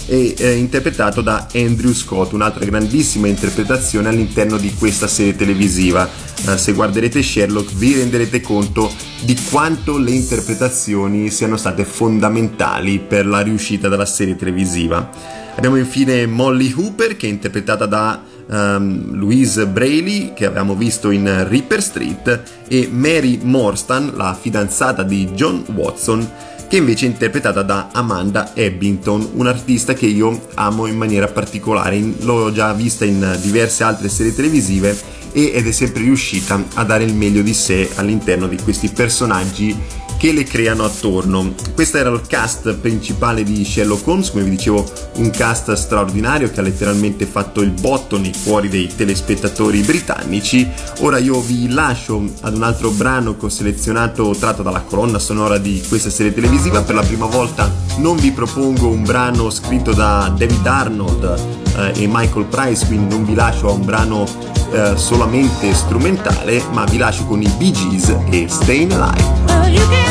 e 0.06 0.36
eh, 0.38 0.54
interpretato 0.54 1.22
da 1.22 1.48
Andrew 1.56 1.92
Scott, 1.92 2.34
un'altra 2.34 2.64
grandissima 2.64 3.28
interpretazione 3.28 4.10
all'interno 4.10 4.58
di 4.58 4.72
questa 4.76 5.08
serie 5.08 5.36
televisiva. 5.36 6.08
Eh, 6.48 6.56
se 6.56 6.74
guarderete 6.74 7.24
Sherlock 7.24 7.74
vi 7.74 7.94
renderete 7.94 8.42
conto 8.42 8.92
di 9.22 9.36
quanto 9.50 9.98
le 9.98 10.12
interpretazioni 10.12 11.32
siano 11.32 11.58
state 11.58 11.84
fondamentali 11.84 13.00
per 13.00 13.26
la 13.26 13.42
riuscita 13.42 13.90
della 13.90 14.06
serie 14.06 14.36
televisiva. 14.36 15.46
Abbiamo 15.58 15.78
infine 15.78 16.28
Molly 16.28 16.72
Hooper 16.72 17.18
che 17.18 17.26
è 17.26 17.30
interpretata 17.30 17.88
da 17.88 18.24
um, 18.46 19.16
Louise 19.16 19.66
Brayley 19.66 20.34
che 20.36 20.46
abbiamo 20.46 20.76
visto 20.76 21.10
in 21.10 21.48
Reaper 21.50 21.82
Street 21.82 22.44
e 22.68 22.88
Mary 22.92 23.40
Morstan, 23.42 24.14
la 24.16 24.38
fidanzata 24.40 25.02
di 25.02 25.26
John 25.34 25.64
Watson 25.74 26.30
che 26.68 26.78
invece 26.78 27.08
è 27.08 27.10
interpretata 27.10 27.64
da 27.64 27.90
Amanda 27.92 28.52
Ebbington, 28.54 29.32
un'artista 29.34 29.94
che 29.94 30.06
io 30.06 30.48
amo 30.56 30.86
in 30.86 30.98
maniera 30.98 31.28
particolare. 31.28 32.00
L'ho 32.20 32.52
già 32.52 32.74
vista 32.74 33.06
in 33.06 33.38
diverse 33.42 33.84
altre 33.84 34.10
serie 34.10 34.36
televisive 34.36 34.96
ed 35.32 35.66
è 35.66 35.72
sempre 35.72 36.04
riuscita 36.04 36.62
a 36.76 36.84
dare 36.84 37.04
il 37.04 37.16
meglio 37.16 37.42
di 37.42 37.54
sé 37.54 37.90
all'interno 37.96 38.48
di 38.48 38.58
questi 38.62 38.90
personaggi 38.90 39.76
che 40.18 40.32
le 40.32 40.44
creano 40.44 40.84
attorno. 40.84 41.54
Questo 41.74 41.98
era 41.98 42.10
il 42.10 42.22
cast 42.28 42.74
principale 42.76 43.44
di 43.44 43.64
Sherlock 43.64 44.08
Holmes, 44.08 44.32
come 44.32 44.44
vi 44.44 44.50
dicevo, 44.52 44.86
un 45.16 45.30
cast 45.30 45.72
straordinario 45.74 46.50
che 46.52 46.60
ha 46.60 46.64
letteralmente 46.64 47.26
fatto 47.26 47.62
il 47.62 47.70
botto 47.70 48.18
nei 48.18 48.34
cuori 48.44 48.68
dei 48.68 48.94
telespettatori 48.94 49.82
britannici. 49.82 50.68
Ora 51.00 51.18
io 51.20 51.40
vi 51.40 51.70
lascio 51.70 52.22
ad 52.42 52.56
un 52.56 52.64
altro 52.64 52.90
brano 52.90 53.38
che 53.38 53.46
ho 53.46 53.50
selezionato 53.50 54.36
tratto 54.38 54.64
dalla 54.64 54.82
colonna 54.82 55.20
sonora 55.20 55.58
di 55.58 55.84
questa 55.88 56.10
serie 56.10 56.34
televisiva. 56.34 56.82
Per 56.82 56.96
la 56.96 57.04
prima 57.04 57.26
volta 57.26 57.72
non 57.98 58.18
vi 58.18 58.32
propongo 58.32 58.88
un 58.88 59.04
brano 59.04 59.50
scritto 59.50 59.94
da 59.94 60.34
David 60.36 60.66
Arnold 60.66 61.36
eh, 61.78 62.04
e 62.04 62.08
Michael 62.12 62.46
Price, 62.46 62.86
quindi 62.86 63.14
non 63.14 63.26
vi 63.26 63.36
lascio 63.36 63.70
a 63.70 63.72
un 63.72 63.86
brano 63.86 64.26
eh, 64.72 64.98
solamente 64.98 65.74
strumentale, 65.74 66.64
ma 66.72 66.84
vi 66.86 66.98
lascio 66.98 67.26
con 67.26 67.42
i 67.42 67.50
Bee 67.58 67.72
Gees 67.72 68.16
e 68.30 68.48
Staying 68.50 68.92
Alive. 68.92 70.07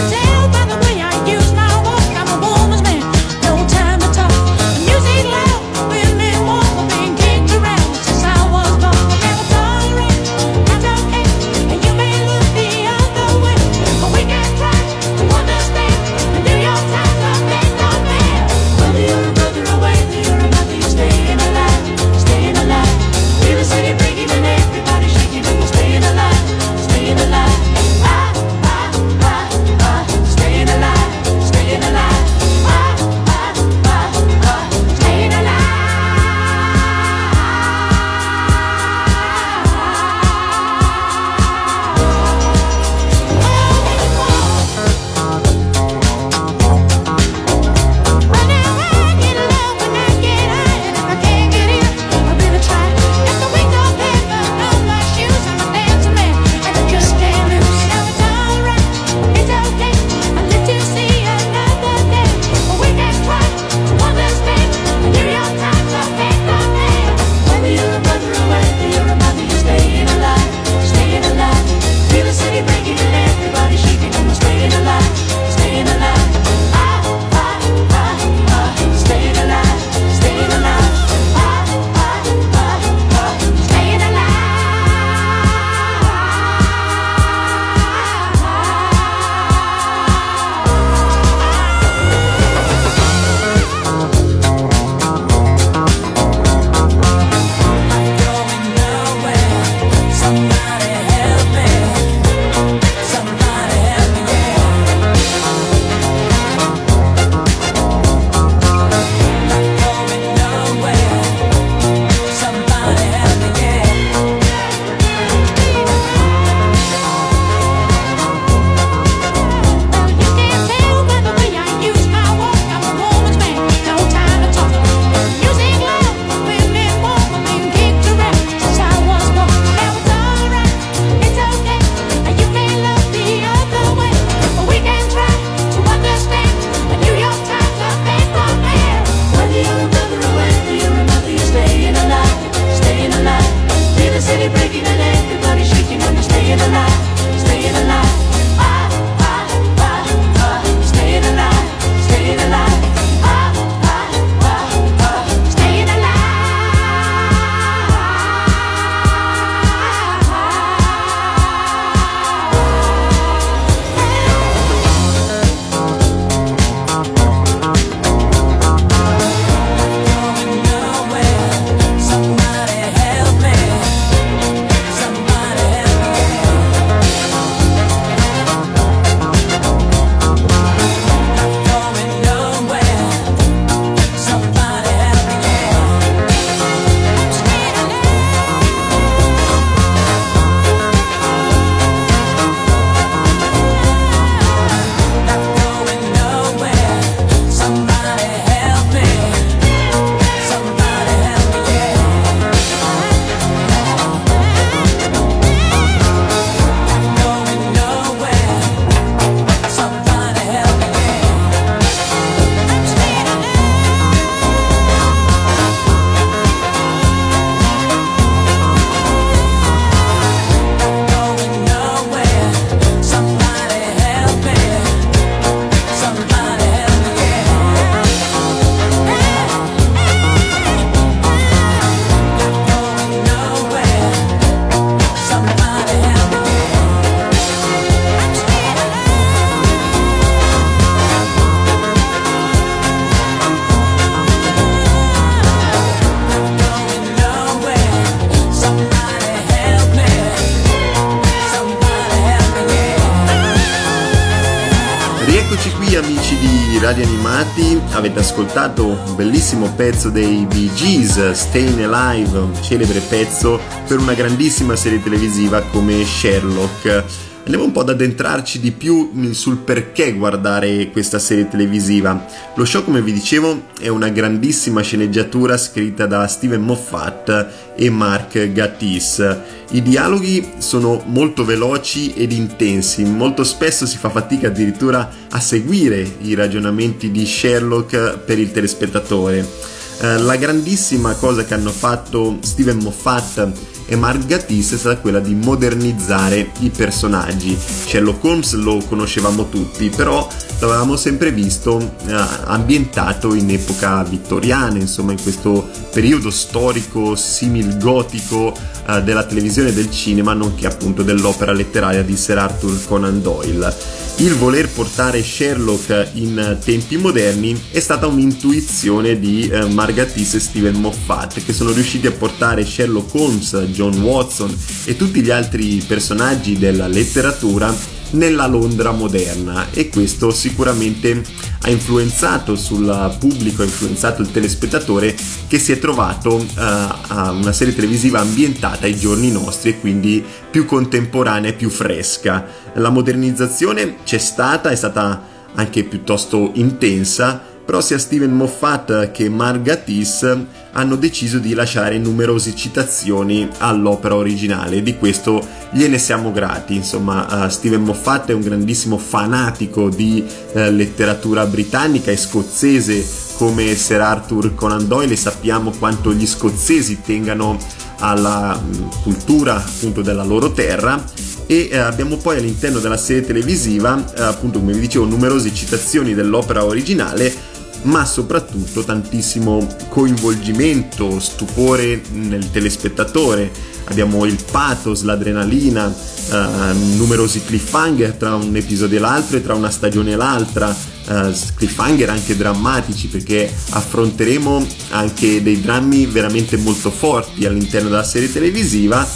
Pezzo 260.07 260.11
dei 260.11 260.47
Bee 260.47 260.73
Gees, 260.75 261.33
Staying 261.33 261.81
Alive, 261.83 262.39
un 262.39 262.55
celebre 262.63 263.01
pezzo 263.01 263.61
per 263.87 263.99
una 263.99 264.15
grandissima 264.15 264.77
serie 264.77 265.03
televisiva 265.03 265.63
come 265.63 266.05
Sherlock. 266.05 267.05
Andiamo 267.45 267.65
un 267.65 267.73
po' 267.73 267.81
ad 267.81 267.91
addentrarci 267.91 268.59
di 268.59 268.73
più 268.73 269.33
sul 269.33 269.59
perché 269.59 270.13
guardare 270.13 270.91
questa 270.91 271.19
serie 271.19 271.49
televisiva. 271.49 272.27
Lo 272.57 272.65
show, 272.65 272.83
come 272.83 273.03
vi 273.03 273.13
dicevo, 273.13 273.67
è 273.81 273.89
una 273.89 274.09
grandissima 274.09 274.81
sceneggiatura 274.81 275.57
scritta 275.57 276.07
da 276.07 276.27
Steven 276.27 276.61
Moffat 276.63 277.75
e 277.77 277.89
Mark 277.89 278.53
Gatiss. 278.53 279.37
I 279.71 279.83
dialoghi 279.83 280.55
sono 280.59 281.03
molto 281.07 281.45
veloci 281.45 282.15
ed 282.15 282.33
intensi, 282.33 283.05
molto 283.05 283.45
spesso 283.45 283.87
si 283.87 283.97
fa 283.97 284.11
fatica 284.11 284.49
addirittura 284.49 285.09
a 285.31 285.41
seguire 285.41 286.17
i 286.23 286.35
ragionamenti 286.35 287.11
di 287.11 287.25
Sherlock 287.25 288.19
per 288.19 288.39
il 288.39 288.51
telespettatore. 288.51 289.75
Eh, 289.99 290.19
la 290.19 290.37
grandissima 290.37 291.15
cosa 291.15 291.45
che 291.45 291.55
hanno 291.55 291.71
fatto 291.71 292.39
Steven 292.41 292.79
Moffat 292.79 293.49
e 293.87 293.97
Mark 293.97 294.27
Gatiss 294.27 294.75
è 294.75 294.77
stata 294.77 294.99
quella 294.99 295.21
di 295.21 295.35
modernizzare 295.35 296.51
i 296.61 296.71
personaggi. 296.71 297.57
Sherlock 297.57 298.23
Holmes 298.25 298.53
lo 298.55 298.83
conoscevamo 298.87 299.49
tutti, 299.49 299.89
però 299.89 300.27
l'avevamo 300.59 300.97
sempre 300.97 301.31
visto 301.33 301.95
eh, 302.07 302.15
ambientato 302.45 303.33
in 303.35 303.49
epoca 303.51 304.03
vittoriana, 304.03 304.79
insomma 304.79 305.13
in 305.13 305.23
questo 305.23 305.67
periodo 305.93 306.31
storico 306.31 307.15
simil 307.15 307.79
gotico 307.79 308.55
eh, 308.89 309.03
della 309.03 309.25
televisione 309.25 309.69
e 309.69 309.73
del 309.73 309.91
cinema, 309.91 310.35
nonché 310.35 310.67
appunto 310.67 311.03
dell'opera 311.03 311.53
letteraria 311.53 312.03
di 312.03 312.17
Sir 312.17 312.39
Arthur 312.39 312.79
Conan 312.87 313.23
Doyle. 313.23 314.05
Il 314.19 314.35
voler 314.35 314.67
portare 314.71 315.23
Sherlock 315.23 316.13
in 316.15 316.57
tempi 316.65 316.97
moderni 316.97 317.55
è 317.71 317.81
stata 317.81 318.07
un'intuizione 318.07 319.19
di 319.19 319.47
eh, 319.47 319.67
Margatis 319.67 320.33
e 320.33 320.41
Steven 320.41 320.77
Moffat 320.77 321.45
che 321.45 321.53
sono 321.53 321.71
riusciti 321.71 322.07
a 322.07 322.13
portare 322.13 322.65
Sherlock 322.65 323.15
Holmes, 323.15 323.55
John 323.73 324.01
Watson 324.01 324.57
e 324.87 324.97
tutti 324.97 325.21
gli 325.21 325.31
altri 325.31 325.85
personaggi 325.87 326.57
della 326.57 326.87
letteratura 326.87 327.96
nella 328.17 328.47
Londra 328.47 328.91
moderna 328.91 329.71
e 329.71 329.89
questo 329.89 330.31
sicuramente 330.31 331.23
ha 331.63 331.71
influenzato 331.71 332.57
sul 332.57 333.17
pubblico, 333.19 333.63
ha 333.63 333.65
influenzato 333.65 334.23
il 334.23 334.31
telespettatore 334.31 335.15
che 335.47 335.59
si 335.59 335.73
è 335.73 335.79
trovato 335.79 336.35
uh, 336.37 336.45
a 336.57 337.31
una 337.31 337.53
serie 337.53 337.75
televisiva 337.75 338.21
ambientata 338.21 338.87
ai 338.87 338.97
giorni 338.97 339.31
nostri 339.31 339.71
e 339.71 339.81
quindi 339.81 340.25
più 340.51 340.65
contemporanea 340.65 341.51
e 341.51 341.55
più 341.55 341.71
fresca. 341.71 342.47
La 342.75 342.91
modernizzazione 342.91 343.97
c'è 344.05 344.19
stata, 344.19 344.71
è 344.71 344.77
stata 344.77 345.35
anche 345.55 345.85
piuttosto 345.85 346.51
intensa, 346.55 347.41
però 347.65 347.81
sia 347.81 347.99
Steven 347.99 348.33
Moffat 348.33 349.11
che 349.11 349.29
Mark 349.29 349.63
Gatiss 349.63 350.37
hanno 350.77 350.97
deciso 350.97 351.39
di 351.39 351.55
lasciare 351.55 351.99
numerose 351.99 352.55
citazioni 352.55 353.49
all'opera 353.59 354.15
originale. 354.15 354.83
Di 354.83 354.97
questo 354.97 355.45
gliene 355.73 355.99
siamo 355.99 356.33
grati. 356.33 356.75
Insomma 356.75 357.45
uh, 357.45 357.49
Steven 357.49 357.83
Moffat 357.83 358.29
è 358.29 358.35
un 358.35 358.43
grandissimo 358.43 358.99
fanatico 358.99 359.89
di 359.89 360.23
uh, 360.27 360.59
letteratura 360.71 361.47
britannica 361.47 362.11
e 362.11 362.17
scozzese 362.17 363.05
come 363.39 363.75
Sir 363.75 364.01
Arthur 364.03 364.55
Conan 364.55 364.87
Doyle. 364.87 365.15
E 365.15 365.17
sappiamo 365.17 365.71
quanto 365.71 366.13
gli 366.13 366.27
scozzesi 366.27 367.01
tengano 367.03 367.57
alla 367.99 368.61
um, 368.63 368.91
cultura 369.03 369.57
appunto 369.57 370.03
della 370.03 370.25
loro 370.25 370.53
terra. 370.53 371.03
E 371.49 371.69
eh, 371.71 371.79
abbiamo 371.79 372.17
poi 372.17 372.39
all'interno 372.39 372.81
della 372.81 372.97
serie 372.97 373.25
televisiva 373.25 374.05
eh, 374.17 374.23
appunto 374.23 374.59
come 374.59 374.73
vi 374.73 374.81
dicevo 374.81 375.05
numerose 375.05 375.55
citazioni 375.55 376.13
dell'opera 376.13 376.65
originale 376.65 377.46
ma 377.87 378.05
soprattutto 378.05 378.83
tantissimo 378.85 379.67
coinvolgimento, 379.89 381.19
stupore 381.21 382.01
nel 382.13 382.51
telespettatore. 382.51 383.51
Abbiamo 383.89 384.25
il 384.25 384.37
pathos, 384.51 385.03
l'adrenalina, 385.03 385.87
uh, 385.87 386.97
numerosi 386.97 387.45
cliffhanger 387.45 388.15
tra 388.15 388.35
un 388.35 388.55
episodio 388.57 388.97
e 388.97 389.01
l'altro 389.01 389.37
e 389.37 389.43
tra 389.43 389.55
una 389.55 389.71
stagione 389.71 390.13
e 390.13 390.17
l'altra, 390.17 390.69
uh, 390.69 391.33
cliffhanger 391.55 392.11
anche 392.11 392.37
drammatici 392.37 393.07
perché 393.07 393.53
affronteremo 393.71 394.67
anche 394.91 395.41
dei 395.41 395.61
drammi 395.61 396.07
veramente 396.07 396.57
molto 396.57 396.91
forti 396.91 397.47
all'interno 397.47 397.89
della 397.89 398.05
serie 398.05 398.33
televisiva 398.33 399.07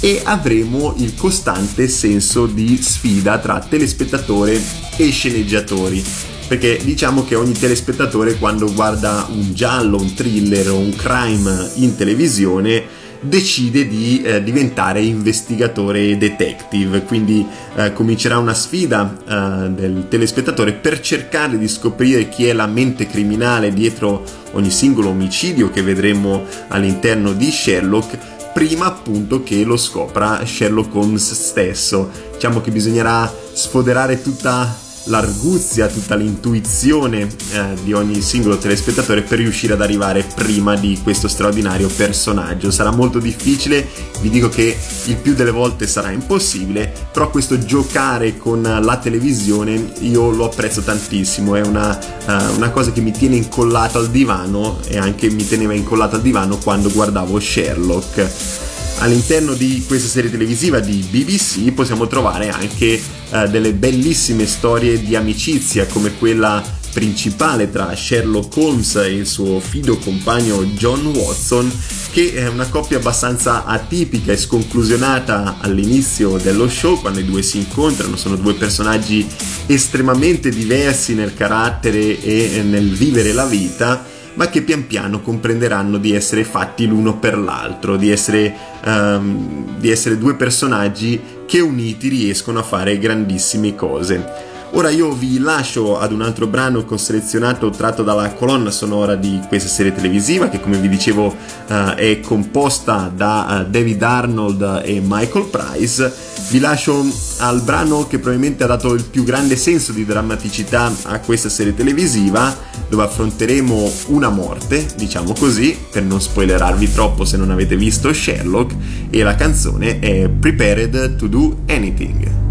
e 0.00 0.22
avremo 0.24 0.94
il 0.98 1.14
costante 1.14 1.86
senso 1.88 2.46
di 2.46 2.78
sfida 2.82 3.38
tra 3.38 3.60
telespettatore 3.60 4.58
e 4.96 5.10
sceneggiatori 5.10 6.32
perché 6.46 6.78
diciamo 6.82 7.24
che 7.24 7.34
ogni 7.34 7.52
telespettatore 7.52 8.36
quando 8.36 8.72
guarda 8.72 9.26
un 9.30 9.54
giallo, 9.54 9.98
un 9.98 10.14
thriller 10.14 10.70
o 10.70 10.78
un 10.78 10.94
crime 10.94 11.70
in 11.76 11.96
televisione 11.96 13.02
decide 13.24 13.88
di 13.88 14.22
eh, 14.22 14.42
diventare 14.42 15.00
investigatore 15.00 16.16
detective, 16.18 17.02
quindi 17.04 17.44
eh, 17.74 17.92
comincerà 17.92 18.38
una 18.38 18.54
sfida 18.54 19.16
eh, 19.26 19.70
del 19.70 20.06
telespettatore 20.08 20.72
per 20.72 21.00
cercare 21.00 21.58
di 21.58 21.66
scoprire 21.66 22.28
chi 22.28 22.46
è 22.46 22.52
la 22.52 22.66
mente 22.66 23.06
criminale 23.06 23.72
dietro 23.72 24.24
ogni 24.52 24.70
singolo 24.70 25.08
omicidio 25.08 25.70
che 25.70 25.82
vedremo 25.82 26.44
all'interno 26.68 27.32
di 27.32 27.50
Sherlock 27.50 28.18
prima 28.52 28.86
appunto 28.86 29.42
che 29.42 29.64
lo 29.64 29.76
scopra 29.76 30.44
Sherlock 30.44 30.94
Holmes 30.94 31.32
stesso. 31.32 32.10
Diciamo 32.34 32.60
che 32.60 32.70
bisognerà 32.70 33.32
sfoderare 33.52 34.22
tutta 34.22 34.82
l'arguzia, 35.04 35.86
tutta 35.88 36.14
l'intuizione 36.14 37.28
eh, 37.52 37.74
di 37.82 37.92
ogni 37.92 38.20
singolo 38.20 38.56
telespettatore 38.56 39.22
per 39.22 39.38
riuscire 39.38 39.74
ad 39.74 39.82
arrivare 39.82 40.24
prima 40.34 40.76
di 40.76 40.98
questo 41.02 41.28
straordinario 41.28 41.88
personaggio. 41.88 42.70
Sarà 42.70 42.90
molto 42.90 43.18
difficile, 43.18 43.86
vi 44.20 44.30
dico 44.30 44.48
che 44.48 44.76
il 45.06 45.16
più 45.16 45.34
delle 45.34 45.50
volte 45.50 45.86
sarà 45.86 46.10
impossibile, 46.10 46.92
però 47.12 47.30
questo 47.30 47.58
giocare 47.58 48.36
con 48.36 48.62
la 48.62 48.96
televisione 48.96 49.92
io 50.00 50.30
lo 50.30 50.46
apprezzo 50.46 50.80
tantissimo, 50.80 51.54
è 51.54 51.60
una, 51.60 51.98
uh, 52.26 52.56
una 52.56 52.70
cosa 52.70 52.92
che 52.92 53.00
mi 53.00 53.12
tiene 53.12 53.36
incollato 53.36 53.98
al 53.98 54.08
divano 54.10 54.78
e 54.86 54.96
anche 54.98 55.30
mi 55.30 55.46
teneva 55.46 55.74
incollato 55.74 56.16
al 56.16 56.22
divano 56.22 56.58
quando 56.58 56.90
guardavo 56.90 57.38
Sherlock 57.38 58.62
all'interno 58.98 59.54
di 59.54 59.82
questa 59.86 60.08
serie 60.08 60.30
televisiva 60.30 60.78
di 60.78 61.04
BBC 61.10 61.72
possiamo 61.72 62.06
trovare 62.06 62.48
anche 62.48 63.00
uh, 63.34 63.48
delle 63.48 63.74
bellissime 63.74 64.46
storie 64.46 65.02
di 65.02 65.16
amicizia 65.16 65.86
come 65.86 66.16
quella 66.16 66.62
principale 66.94 67.70
tra 67.70 67.94
Sherlock 67.94 68.56
Holmes 68.56 68.94
e 68.94 69.12
il 69.12 69.26
suo 69.26 69.58
fido 69.58 69.98
compagno 69.98 70.62
John 70.64 71.04
Watson 71.06 71.70
che 72.12 72.34
è 72.34 72.46
una 72.46 72.68
coppia 72.68 72.98
abbastanza 72.98 73.64
atipica 73.64 74.30
e 74.30 74.36
sconclusionata 74.36 75.56
all'inizio 75.60 76.38
dello 76.38 76.68
show 76.68 77.00
quando 77.00 77.18
i 77.18 77.24
due 77.24 77.42
si 77.42 77.58
incontrano 77.58 78.14
sono 78.16 78.36
due 78.36 78.54
personaggi 78.54 79.26
estremamente 79.66 80.50
diversi 80.50 81.14
nel 81.14 81.34
carattere 81.34 82.22
e 82.22 82.62
nel 82.62 82.90
vivere 82.90 83.32
la 83.32 83.46
vita 83.46 84.12
ma 84.34 84.48
che 84.48 84.62
pian 84.62 84.86
piano 84.86 85.20
comprenderanno 85.20 85.98
di 85.98 86.12
essere 86.12 86.44
fatti 86.44 86.86
l'uno 86.86 87.18
per 87.18 87.38
l'altro, 87.38 87.96
di 87.96 88.10
essere, 88.10 88.52
um, 88.84 89.78
di 89.78 89.90
essere 89.90 90.18
due 90.18 90.34
personaggi 90.34 91.20
che 91.46 91.60
uniti 91.60 92.08
riescono 92.08 92.58
a 92.58 92.62
fare 92.62 92.98
grandissime 92.98 93.74
cose. 93.74 94.53
Ora 94.76 94.90
io 94.90 95.12
vi 95.12 95.38
lascio 95.38 96.00
ad 96.00 96.10
un 96.10 96.20
altro 96.20 96.48
brano 96.48 96.84
che 96.84 96.94
ho 96.94 96.96
selezionato 96.96 97.70
tratto 97.70 98.02
dalla 98.02 98.32
colonna 98.32 98.72
sonora 98.72 99.14
di 99.14 99.40
questa 99.46 99.68
serie 99.68 99.94
televisiva 99.94 100.48
che 100.48 100.58
come 100.58 100.78
vi 100.78 100.88
dicevo 100.88 101.26
uh, 101.26 101.74
è 101.94 102.18
composta 102.18 103.10
da 103.14 103.64
uh, 103.64 103.70
David 103.70 104.02
Arnold 104.02 104.82
e 104.84 105.00
Michael 105.00 105.44
Price. 105.46 106.12
Vi 106.50 106.58
lascio 106.58 107.06
al 107.38 107.62
brano 107.62 108.08
che 108.08 108.18
probabilmente 108.18 108.64
ha 108.64 108.66
dato 108.66 108.94
il 108.94 109.04
più 109.04 109.22
grande 109.22 109.54
senso 109.54 109.92
di 109.92 110.04
drammaticità 110.04 110.92
a 111.04 111.20
questa 111.20 111.48
serie 111.48 111.72
televisiva 111.72 112.52
dove 112.88 113.04
affronteremo 113.04 113.92
una 114.08 114.28
morte, 114.28 114.84
diciamo 114.96 115.34
così, 115.38 115.78
per 115.88 116.02
non 116.02 116.20
spoilerarvi 116.20 116.92
troppo 116.92 117.24
se 117.24 117.36
non 117.36 117.52
avete 117.52 117.76
visto 117.76 118.12
Sherlock 118.12 118.74
e 119.08 119.22
la 119.22 119.36
canzone 119.36 120.00
è 120.00 120.28
Prepared 120.28 121.14
to 121.14 121.28
Do 121.28 121.58
Anything. 121.68 122.43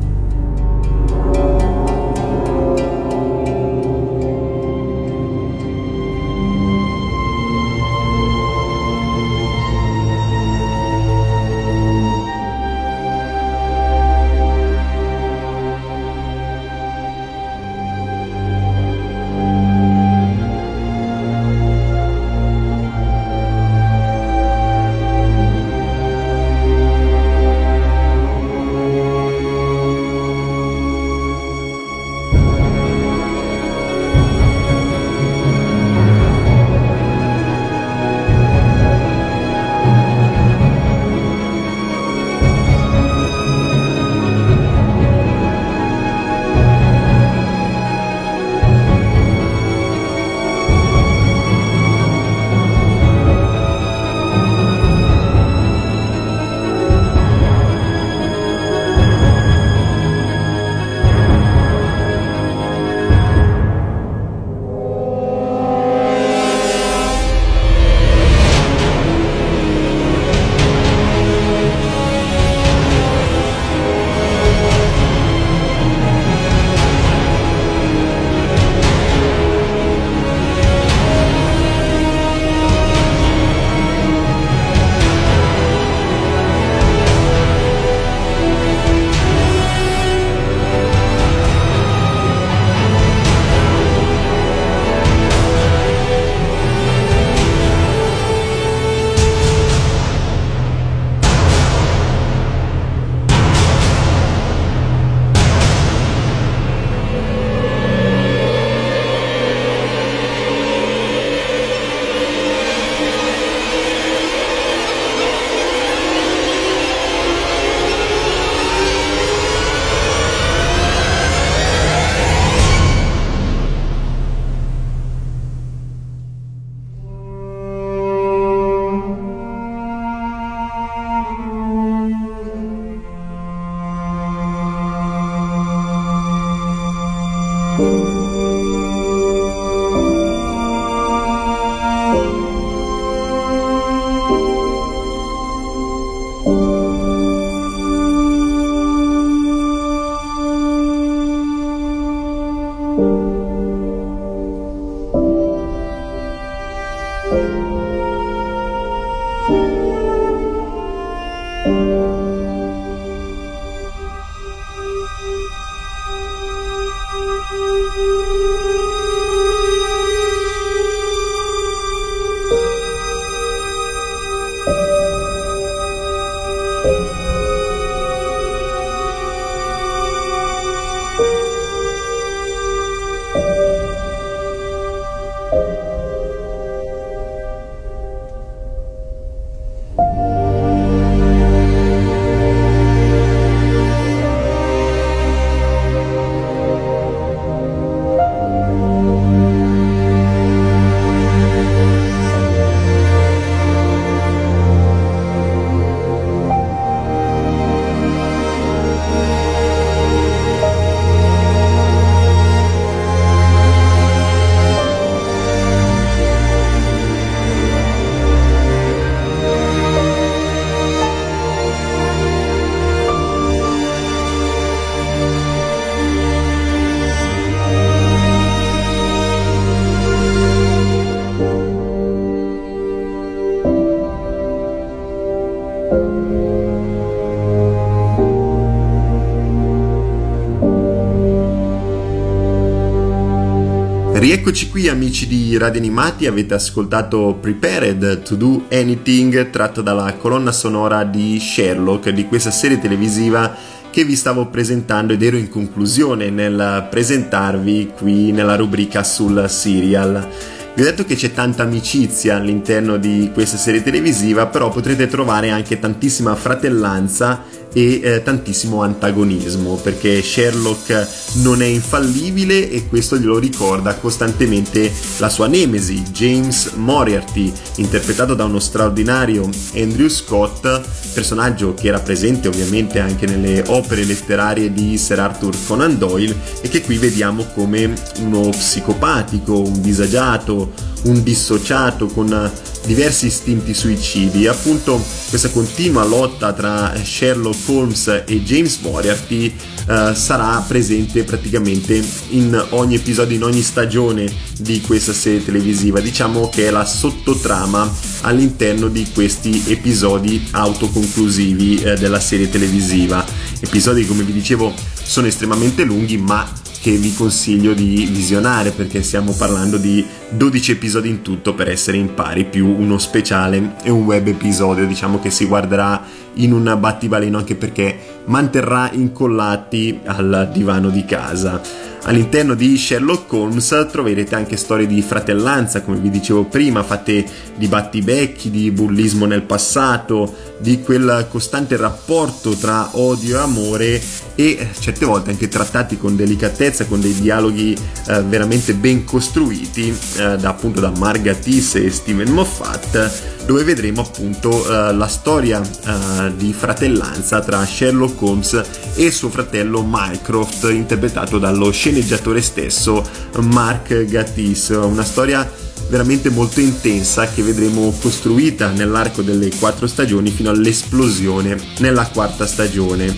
Rieccoci 244.44 244.70
qui 244.70 244.90
amici 244.90 245.26
di 245.26 245.58
Radio 245.58 245.80
Animati, 245.80 246.28
avete 246.28 246.54
ascoltato 246.54 247.38
Prepared 247.40 248.24
to 248.24 248.36
Do 248.36 248.66
Anything 248.70 249.50
tratto 249.50 249.82
dalla 249.82 250.16
colonna 250.16 250.52
sonora 250.52 251.06
di 251.06 251.40
Sherlock, 251.40 252.10
di 252.10 252.26
questa 252.26 252.52
serie 252.52 252.78
televisiva 252.78 253.56
che 253.90 254.04
vi 254.04 254.18
stavo 254.18 254.48
presentando 254.48 255.14
ed 255.14 255.24
ero 255.24 255.38
in 255.38 255.48
conclusione 255.48 256.30
nel 256.30 256.88
presentarvi 256.90 257.94
qui 257.96 258.34
nella 258.34 258.58
rubrica 258.58 259.02
sul 259.06 259.46
serial. 259.48 260.28
Vi 260.76 260.82
ho 260.82 260.86
detto 260.86 261.06
che 261.06 261.16
c'è 261.16 261.32
tanta 261.32 261.64
amicizia 261.64 262.36
all'interno 262.36 262.98
di 262.98 263.30
questa 263.34 263.56
serie 263.56 263.82
televisiva, 263.82 264.48
però 264.48 264.70
potrete 264.70 265.08
trovare 265.08 265.52
anche 265.52 265.80
tantissima 265.80 266.36
fratellanza 266.36 267.44
e 267.74 268.00
eh, 268.02 268.24
tantissimo 268.24 268.82
antagonismo 268.82 269.76
perché 269.76 270.22
Sherlock 270.22 271.08
non 271.42 271.62
è 271.62 271.66
infallibile 271.66 272.70
e 272.70 272.88
questo 272.88 273.18
glielo 273.18 273.40
ricorda 273.40 273.96
costantemente 273.96 274.92
la 275.18 275.30
sua 275.30 275.48
nemesi 275.48 276.04
James 276.12 276.72
Moriarty 276.76 277.52
interpretato 277.78 278.36
da 278.36 278.46
uno 278.46 278.60
straordinario 278.60 279.50
Andrew 279.76 280.08
Scott 280.08 280.82
personaggio 281.14 281.74
che 281.74 281.88
era 281.88 282.00
presente 282.00 282.48
ovviamente 282.48 283.00
anche 283.00 283.26
nelle 283.26 283.64
opere 283.68 284.04
letterarie 284.04 284.72
di 284.72 284.98
Sir 284.98 285.20
Arthur 285.20 285.56
Conan 285.66 285.98
Doyle 285.98 286.36
e 286.62 286.70
che 286.70 286.82
qui 286.82 286.98
vediamo 286.98 287.46
come 287.54 287.94
uno 288.20 288.50
psicopatico 288.50 289.60
un 289.60 289.82
disagiato 289.82 290.92
un 291.04 291.22
dissociato 291.24 292.08
con 292.08 292.52
diversi 292.86 293.28
istinti 293.28 293.74
suicidi. 293.74 294.48
Appunto, 294.48 295.04
questa 295.30 295.50
continua 295.50 296.04
lotta 296.04 296.54
tra 296.54 296.94
Sherlock 297.04 297.68
Holmes 297.68 298.24
e 298.26 298.44
James 298.44 298.80
Moriarty 298.80 299.54
eh, 299.88 300.14
sarà 300.16 300.64
presente 300.68 301.24
praticamente 301.24 302.02
in 302.30 302.62
ogni 302.70 302.96
episodio, 302.96 303.36
in 303.36 303.44
ogni 303.44 303.62
stagione 303.62 304.32
di 304.58 304.82
questa 304.82 305.14
serie 305.14 305.44
televisiva. 305.44 306.00
Diciamo 306.00 306.50
che 306.50 306.68
è 306.68 306.72
la 306.72 306.86
sottotrama 306.86 307.92
all'interno 308.22 308.88
di 308.88 309.08
questi 309.14 309.64
episodi 309.68 310.48
autoconclusivi 310.52 311.82
eh, 311.82 311.96
della 311.96 312.20
serie 312.20 312.50
televisiva. 312.50 313.26
Episodi, 313.60 314.06
come 314.06 314.24
vi 314.24 314.34
dicevo, 314.34 314.74
sono 315.04 315.28
estremamente 315.28 315.84
lunghi, 315.84 316.18
ma 316.18 316.62
che 316.84 316.98
vi 316.98 317.14
consiglio 317.14 317.74
di 317.74 318.10
visionare 318.12 318.72
perché 318.72 319.04
stiamo 319.04 319.32
parlando 319.32 319.78
di 319.78 320.06
12 320.32 320.72
episodi 320.72 321.08
in 321.08 321.22
tutto 321.22 321.54
per 321.54 321.70
essere 321.70 321.96
in 321.96 322.14
pari 322.14 322.44
più 322.44 322.68
uno 322.68 322.98
speciale 322.98 323.76
e 323.84 323.90
un 323.90 324.04
web 324.04 324.28
episodio 324.28 324.86
diciamo 324.86 325.18
che 325.22 325.30
si 325.30 325.46
guarderà 325.46 326.04
in 326.34 326.52
un 326.52 326.76
battibaleno 326.78 327.38
anche 327.38 327.56
perché 327.56 327.98
manterrà 328.26 328.92
incollati 328.92 330.02
al 330.04 330.50
divano 330.52 330.90
di 330.90 331.06
casa 331.06 331.62
All'interno 332.06 332.54
di 332.54 332.78
Sherlock 332.78 333.32
Holmes 333.32 333.88
troverete 333.90 334.36
anche 334.36 334.58
storie 334.58 334.86
di 334.86 335.02
fratellanza, 335.02 335.82
come 335.84 335.98
vi 335.98 336.10
dicevo 336.10 336.44
prima, 336.44 336.84
fatte 336.84 337.26
di 337.56 337.68
battibecchi, 337.68 338.50
di 338.52 338.72
bullismo 338.72 339.26
nel 339.26 339.44
passato, 339.44 340.52
di 340.58 340.82
quel 340.82 341.28
costante 341.30 341.78
rapporto 341.78 342.52
tra 342.56 342.90
odio 342.98 343.38
e 343.38 343.42
amore 343.42 344.02
e 344.36 344.68
certe 344.78 345.06
volte 345.06 345.30
anche 345.30 345.48
trattati 345.48 345.98
con 345.98 346.18
delicatezza, 346.18 346.86
con 346.88 347.00
dei 347.00 347.14
dialoghi 347.14 347.74
eh, 348.08 348.22
veramente 348.24 348.74
ben 348.74 349.06
costruiti 349.06 349.88
eh, 350.18 350.38
da 350.38 350.50
appunto 350.50 350.82
da 350.82 350.92
Marga 350.98 351.34
Tiss 351.34 351.76
e 351.76 351.90
Steven 351.90 352.32
Moffat 352.32 353.32
dove 353.46 353.64
vedremo 353.64 354.02
appunto 354.02 354.50
uh, 354.50 354.96
la 354.96 355.08
storia 355.08 355.60
uh, 355.60 356.34
di 356.34 356.54
fratellanza 356.54 357.42
tra 357.42 357.66
Sherlock 357.66 358.22
Holmes 358.22 358.64
e 358.96 359.12
suo 359.12 359.30
fratello 359.30 359.84
Mycroft, 359.86 360.70
interpretato 360.72 361.40
dallo 361.40 361.70
sceneggiatore 361.70 361.93
stesso 362.42 363.08
Mark 363.42 364.06
Gatiss. 364.06 364.70
Una 364.70 365.04
storia 365.04 365.50
veramente 365.90 366.30
molto 366.30 366.60
intensa 366.60 367.28
che 367.28 367.44
vedremo 367.44 367.94
costruita 368.02 368.72
nell'arco 368.72 369.22
delle 369.22 369.50
quattro 369.60 369.88
stagioni 369.88 370.32
fino 370.32 370.50
all'esplosione 370.50 371.58
nella 371.80 372.08
quarta 372.08 372.48
stagione. 372.48 373.16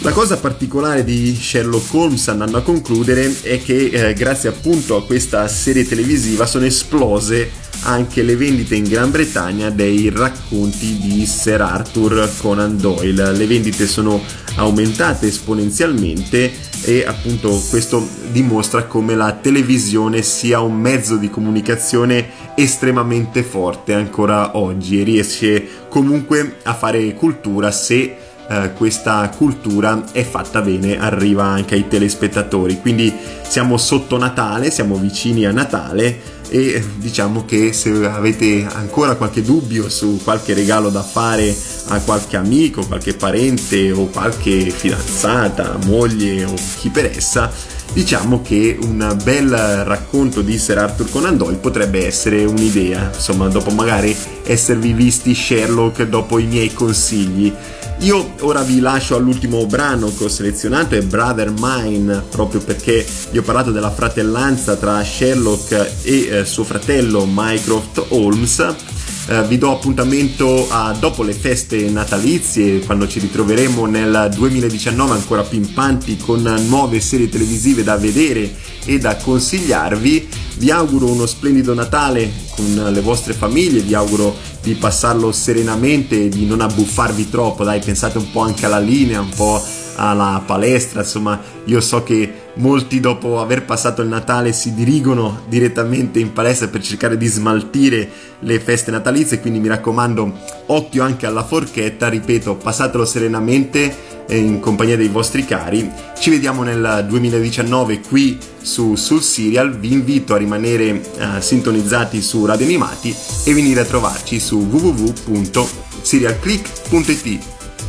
La 0.00 0.12
cosa 0.12 0.36
particolare 0.36 1.02
di 1.02 1.34
Sherlock 1.34 1.94
Holmes 1.94 2.28
andando 2.28 2.58
a 2.58 2.62
concludere 2.62 3.34
è 3.42 3.62
che 3.62 3.86
eh, 3.86 4.12
grazie 4.12 4.50
appunto 4.50 4.96
a 4.96 5.04
questa 5.04 5.48
serie 5.48 5.86
televisiva 5.88 6.46
sono 6.46 6.66
esplose 6.66 7.62
anche 7.84 8.22
le 8.22 8.36
vendite 8.36 8.74
in 8.74 8.84
Gran 8.84 9.10
Bretagna 9.10 9.70
dei 9.70 10.10
racconti 10.10 10.98
di 10.98 11.26
Sir 11.26 11.60
Arthur 11.60 12.30
Conan 12.38 12.76
Doyle. 12.78 13.32
Le 13.32 13.46
vendite 13.46 13.86
sono 13.86 14.22
aumentate 14.56 15.26
esponenzialmente 15.26 16.52
e 16.82 17.04
appunto 17.06 17.60
questo 17.70 18.06
dimostra 18.30 18.84
come 18.84 19.14
la 19.14 19.32
televisione 19.32 20.22
sia 20.22 20.60
un 20.60 20.74
mezzo 20.74 21.16
di 21.16 21.30
comunicazione 21.30 22.52
estremamente 22.54 23.42
forte 23.42 23.94
ancora 23.94 24.56
oggi 24.56 25.00
e 25.00 25.04
riesce 25.04 25.66
comunque 25.88 26.56
a 26.62 26.74
fare 26.74 27.14
cultura 27.14 27.70
se 27.70 28.16
eh, 28.46 28.72
questa 28.76 29.30
cultura 29.34 30.04
è 30.12 30.22
fatta 30.22 30.60
bene, 30.60 30.98
arriva 30.98 31.44
anche 31.44 31.74
ai 31.74 31.88
telespettatori. 31.88 32.80
Quindi 32.80 33.12
siamo 33.42 33.76
sotto 33.76 34.18
Natale, 34.18 34.70
siamo 34.70 34.96
vicini 34.96 35.46
a 35.46 35.52
Natale 35.52 36.33
e 36.48 36.82
diciamo 36.96 37.44
che 37.44 37.72
se 37.72 37.90
avete 38.06 38.66
ancora 38.70 39.16
qualche 39.16 39.42
dubbio 39.42 39.88
su 39.88 40.20
qualche 40.22 40.54
regalo 40.54 40.90
da 40.90 41.02
fare 41.02 41.54
a 41.88 42.00
qualche 42.00 42.36
amico, 42.36 42.86
qualche 42.86 43.14
parente 43.14 43.90
o 43.92 44.06
qualche 44.06 44.70
fidanzata, 44.70 45.78
moglie 45.84 46.44
o 46.44 46.54
chi 46.78 46.90
per 46.90 47.06
essa, 47.06 47.50
diciamo 47.92 48.42
che 48.42 48.76
un 48.80 49.16
bel 49.22 49.50
racconto 49.84 50.42
di 50.42 50.58
Sir 50.58 50.78
Arthur 50.78 51.10
Conan 51.10 51.36
Doyle 51.36 51.58
potrebbe 51.58 52.06
essere 52.06 52.44
un'idea, 52.44 53.10
insomma, 53.14 53.48
dopo 53.48 53.70
magari 53.70 54.14
esservi 54.44 54.92
visti 54.92 55.34
Sherlock 55.34 56.02
dopo 56.02 56.38
i 56.38 56.46
miei 56.46 56.72
consigli 56.72 57.52
Io 58.00 58.34
ora 58.40 58.62
vi 58.62 58.80
lascio 58.80 59.16
all'ultimo 59.16 59.64
brano 59.66 60.12
che 60.14 60.24
ho 60.24 60.28
selezionato, 60.28 60.94
è 60.94 61.02
Brother 61.02 61.52
Mine, 61.56 62.22
proprio 62.28 62.60
perché 62.60 63.06
vi 63.30 63.38
ho 63.38 63.42
parlato 63.42 63.70
della 63.70 63.90
fratellanza 63.90 64.76
tra 64.76 65.02
Sherlock 65.02 65.92
e 66.02 66.28
eh, 66.28 66.44
suo 66.44 66.64
fratello 66.64 67.24
Mycroft 67.26 68.04
Holmes. 68.08 68.93
Uh, 69.26 69.46
vi 69.46 69.56
do 69.56 69.70
appuntamento 69.70 70.66
a 70.68 70.94
dopo 70.98 71.22
le 71.22 71.32
feste 71.32 71.88
natalizie, 71.88 72.80
quando 72.80 73.08
ci 73.08 73.20
ritroveremo 73.20 73.86
nel 73.86 74.30
2019 74.34 75.12
ancora 75.12 75.42
pimpanti 75.42 76.18
con 76.18 76.42
nuove 76.68 77.00
serie 77.00 77.30
televisive 77.30 77.82
da 77.82 77.96
vedere 77.96 78.54
e 78.84 78.98
da 78.98 79.16
consigliarvi. 79.16 80.28
Vi 80.56 80.70
auguro 80.70 81.10
uno 81.10 81.24
splendido 81.24 81.72
Natale 81.72 82.30
con 82.54 82.90
le 82.92 83.00
vostre 83.00 83.32
famiglie, 83.32 83.80
vi 83.80 83.94
auguro 83.94 84.36
di 84.60 84.74
passarlo 84.74 85.32
serenamente 85.32 86.28
di 86.28 86.44
non 86.44 86.60
abbuffarvi 86.60 87.30
troppo, 87.30 87.64
dai, 87.64 87.80
pensate 87.80 88.18
un 88.18 88.30
po' 88.30 88.40
anche 88.40 88.66
alla 88.66 88.78
linea, 88.78 89.20
un 89.20 89.30
po' 89.34 89.58
alla 89.96 90.42
palestra, 90.44 91.00
insomma, 91.00 91.40
io 91.64 91.80
so 91.80 92.02
che 92.02 92.43
molti 92.54 93.00
dopo 93.00 93.40
aver 93.40 93.64
passato 93.64 94.02
il 94.02 94.08
Natale 94.08 94.52
si 94.52 94.74
dirigono 94.74 95.42
direttamente 95.48 96.18
in 96.18 96.32
palestra 96.32 96.68
per 96.68 96.82
cercare 96.82 97.16
di 97.16 97.26
smaltire 97.26 98.08
le 98.40 98.60
feste 98.60 98.90
natalizie, 98.90 99.40
quindi 99.40 99.58
mi 99.58 99.68
raccomando, 99.68 100.32
occhio 100.66 101.02
anche 101.02 101.26
alla 101.26 101.44
forchetta, 101.44 102.08
ripeto, 102.08 102.56
passatelo 102.56 103.04
serenamente 103.04 104.12
in 104.28 104.60
compagnia 104.60 104.96
dei 104.96 105.08
vostri 105.08 105.44
cari. 105.44 105.90
Ci 106.18 106.30
vediamo 106.30 106.62
nel 106.62 107.04
2019 107.08 108.00
qui 108.00 108.38
su 108.60 108.94
sul 108.94 109.22
serial. 109.22 109.78
Vi 109.78 109.92
invito 109.92 110.34
a 110.34 110.38
rimanere 110.38 110.92
uh, 110.92 111.40
sintonizzati 111.40 112.22
su 112.22 112.46
Radio 112.46 112.66
Animati 112.66 113.14
e 113.44 113.52
venire 113.52 113.80
a 113.80 113.84
trovarci 113.84 114.40
su 114.40 114.66
www.serialclick.it. 114.70 117.38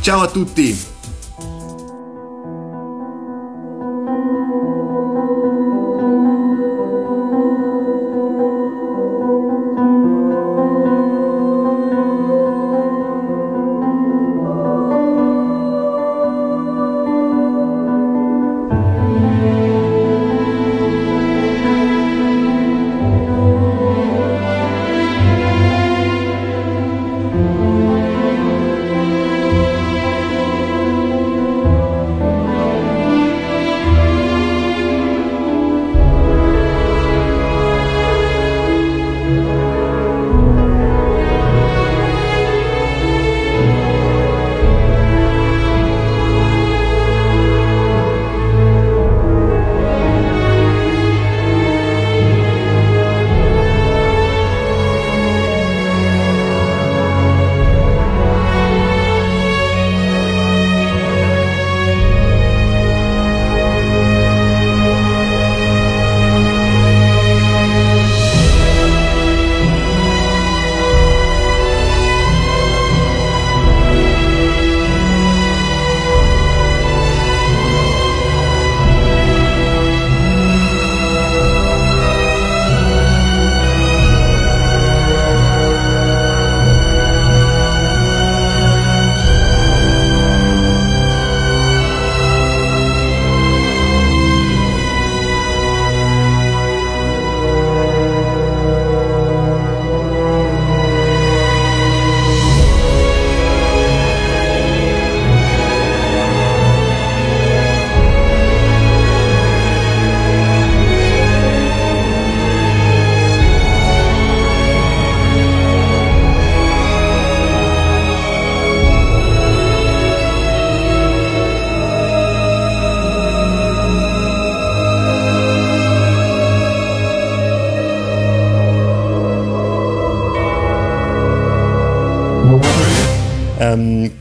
Ciao 0.00 0.20
a 0.20 0.28
tutti! 0.28 0.95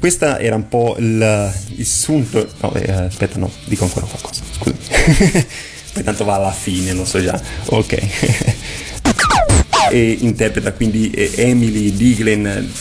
Questa 0.05 0.37
era 0.37 0.53
un 0.53 0.67
po' 0.67 0.95
il, 0.99 1.51
il 1.77 1.85
sunto. 1.87 2.47
No, 2.61 2.75
eh, 2.75 2.91
aspetta, 2.91 3.39
no, 3.39 3.49
dico 3.63 3.85
ancora 3.85 4.05
qualcosa. 4.05 4.43
Scusami. 4.51 4.77
Poi 5.93 6.03
tanto 6.03 6.23
va 6.25 6.35
alla 6.35 6.51
fine, 6.51 6.93
lo 6.93 7.05
so 7.05 7.19
già. 7.19 7.41
Ok. 7.69 7.97
e 9.89 10.17
interpreta 10.19 10.73
quindi 10.73 11.09
eh, 11.09 11.31
Emily 11.37 11.91
Diglen. 11.95 12.71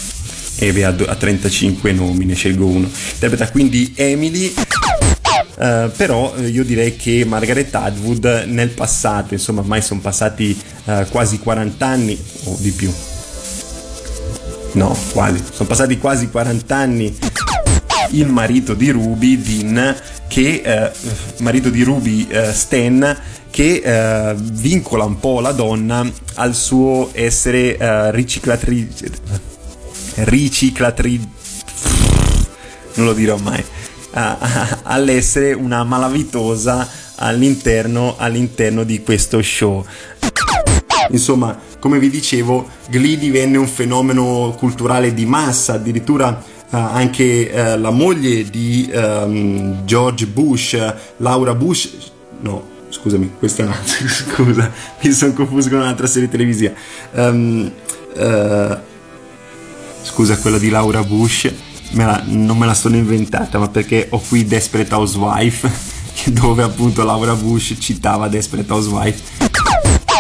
E 0.57 0.83
ha, 0.83 0.95
ha 1.07 1.15
35 1.15 1.93
nomi, 1.93 2.27
ne 2.27 2.35
scelgo 2.35 2.67
uno. 2.67 2.91
Interpreta 3.15 3.51
quindi 3.51 3.95
Emily. 3.97 4.53
Uh, 5.57 5.91
però 5.97 6.37
io 6.37 6.63
direi 6.63 6.95
che 6.95 7.25
Margaret 7.25 7.75
Atwood 7.75 8.45
nel 8.49 8.69
passato, 8.69 9.33
insomma 9.33 9.61
ormai 9.61 9.81
sono 9.81 10.01
passati 10.01 10.55
uh, 10.85 11.07
quasi 11.09 11.39
40 11.39 11.87
anni 11.87 12.23
o 12.45 12.57
di 12.61 12.71
più, 12.73 12.93
no, 14.75 14.97
quasi, 15.13 15.43
sono 15.53 15.69
passati 15.69 15.99
quasi 15.99 16.29
40 16.29 16.77
anni 16.77 17.17
il 18.11 18.29
marito 18.29 18.75
di 18.75 18.91
Ruby, 18.91 19.41
Dean, 19.41 19.97
che 20.29 20.63
eh, 20.65 20.93
marito 21.39 21.71
di 21.71 21.83
Ruby, 21.83 22.27
eh, 22.29 22.53
Stan, 22.53 23.17
che 23.51 23.83
eh, 23.85 24.35
vincola 24.37 25.05
un 25.05 25.19
po' 25.19 25.41
la 25.41 25.53
donna 25.53 26.09
al 26.35 26.55
suo 26.55 27.11
essere 27.13 27.77
eh, 27.77 28.11
riciclatrice 28.11 29.11
riciclatrice 30.17 31.29
non 32.95 33.07
lo 33.07 33.13
dirò 33.13 33.37
mai 33.37 33.65
all'essere 34.85 35.53
una 35.53 35.83
malavitosa 35.83 36.89
all'interno, 37.17 38.15
all'interno 38.17 38.85
di 38.85 39.03
questo 39.03 39.43
show. 39.43 39.85
Insomma 41.11 41.59
come 41.85 41.99
vi 41.99 42.09
dicevo, 42.09 42.67
Glee 42.89 43.19
divenne 43.19 43.59
un 43.59 43.67
fenomeno 43.67 44.55
culturale 44.57 45.13
di 45.13 45.27
massa, 45.27 45.75
addirittura 45.75 46.31
uh, 46.31 46.77
anche 46.77 47.51
uh, 47.53 47.79
la 47.79 47.91
moglie 47.91 48.49
di 48.49 48.91
um, 48.91 49.85
George 49.85 50.25
Bush, 50.25 50.79
Laura 51.19 51.55
Bush, 51.55 51.91
no, 52.41 52.69
scusami, 52.89 53.33
questa 53.39 53.65
è 53.65 53.67
un'altra, 53.67 53.99
scusa, 54.09 54.73
mi 55.03 55.13
sono 55.13 55.35
confuso 55.35 55.69
con 55.69 55.81
un'altra 55.81 56.07
serie 56.07 56.31
televisiva. 56.31 56.73
Um, 57.17 57.71
uh, 58.17 58.77
scusa, 60.05 60.39
quella 60.39 60.57
di 60.57 60.71
Laura 60.71 61.03
Bush, 61.03 61.53
me 61.91 62.05
la, 62.07 62.23
non 62.25 62.57
me 62.57 62.65
la 62.65 62.73
sono 62.73 62.97
inventata, 62.97 63.59
ma 63.59 63.69
perché 63.69 64.07
ho 64.09 64.23
qui 64.27 64.47
Desperate 64.47 64.95
Housewife, 64.95 65.71
dove 66.33 66.63
appunto 66.63 67.05
Laura 67.05 67.35
Bush 67.35 67.75
citava 67.79 68.29
Desperate 68.29 68.73
Housewife 68.73 69.34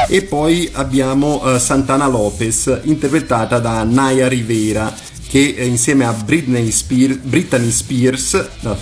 e 0.08 0.22
poi 0.22 0.68
abbiamo 0.72 1.42
uh, 1.44 1.58
Santana 1.58 2.06
Lopez 2.06 2.80
interpretata 2.82 3.58
da 3.58 3.82
Naya 3.82 4.28
Rivera 4.28 4.92
che 5.26 5.54
eh, 5.56 5.66
insieme 5.66 6.04
a 6.06 6.12
Britney 6.12 6.70
Spears, 6.70 7.16
Britney 7.16 7.70
Spears 7.70 8.48
no, 8.60 8.76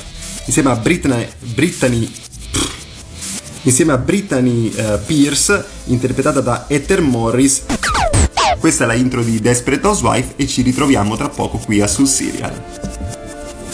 insieme 0.44 0.70
a 0.70 0.76
Britney, 0.76 1.28
Britney 1.38 2.12
insieme 3.62 3.92
a 3.92 3.98
Brittany 3.98 4.72
uh, 4.74 4.98
Pierce 5.06 5.64
interpretata 5.84 6.40
da 6.40 6.64
Ether 6.68 7.00
Morris 7.00 7.62
questa 8.58 8.84
è 8.84 8.86
la 8.86 8.94
intro 8.94 9.22
di 9.22 9.40
Desperate 9.40 9.86
Housewife 9.86 10.34
e 10.36 10.46
ci 10.46 10.62
ritroviamo 10.62 11.16
tra 11.16 11.28
poco 11.28 11.58
qui 11.58 11.80
a 11.80 11.86
Sul 11.86 12.06
Serial 12.06 12.90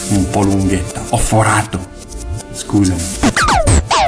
un 0.09 0.29
po' 0.29 0.41
lunghetta. 0.41 1.03
Ho 1.09 1.17
forato. 1.17 1.79
Scusami. 2.51 3.01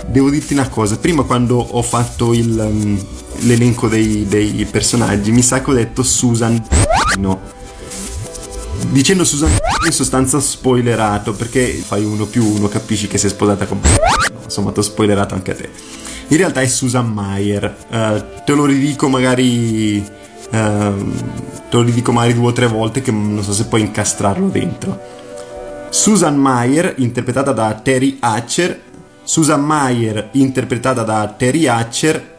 Devo 0.07 0.29
dirti 0.29 0.53
una 0.53 0.67
cosa, 0.67 0.97
prima 0.97 1.23
quando 1.23 1.57
ho 1.57 1.81
fatto 1.81 2.33
il, 2.33 2.57
um, 2.57 2.99
l'elenco 3.41 3.87
dei, 3.87 4.25
dei 4.27 4.65
personaggi. 4.69 5.31
Mi 5.31 5.41
sa 5.41 5.61
che 5.61 5.69
ho 5.69 5.73
detto 5.73 6.03
Susan. 6.03 6.63
No. 7.17 7.39
Dicendo 8.89 9.23
Susan 9.23 9.49
in 9.85 9.91
sostanza 9.91 10.39
spoilerato 10.39 11.33
perché 11.33 11.67
fai 11.67 12.03
uno 12.03 12.25
più 12.25 12.45
uno 12.45 12.67
capisci 12.67 13.07
che 13.07 13.17
sei 13.17 13.29
sposata 13.29 13.65
con 13.65 13.79
insomma 14.43 14.71
ti 14.71 14.79
ho 14.79 14.83
spoilerato 14.83 15.33
anche 15.33 15.51
a 15.51 15.55
te. 15.55 15.69
In 16.27 16.37
realtà 16.37 16.61
è 16.61 16.67
Susan 16.67 17.11
Mayer 17.11 17.75
uh, 17.89 18.43
te 18.43 18.53
lo 18.53 18.65
ridico 18.65 19.07
magari 19.07 19.97
uh, 19.97 20.51
te 20.51 21.77
lo 21.77 21.81
ridico 21.81 22.11
magari 22.11 22.33
due 22.33 22.47
o 22.47 22.53
tre 22.53 22.67
volte 22.67 23.01
che 23.01 23.11
non 23.11 23.43
so 23.43 23.53
se 23.53 23.65
puoi 23.65 23.81
incastrarlo 23.81 24.47
dentro. 24.47 24.99
Susan 25.89 26.37
Mayer 26.37 26.95
interpretata 26.97 27.51
da 27.51 27.73
Terry 27.73 28.17
Hatcher. 28.19 28.81
Susan 29.23 29.61
Mayer 29.61 30.29
interpretata 30.33 31.03
da 31.03 31.33
Terry 31.37 31.67
Hatcher 31.67 32.30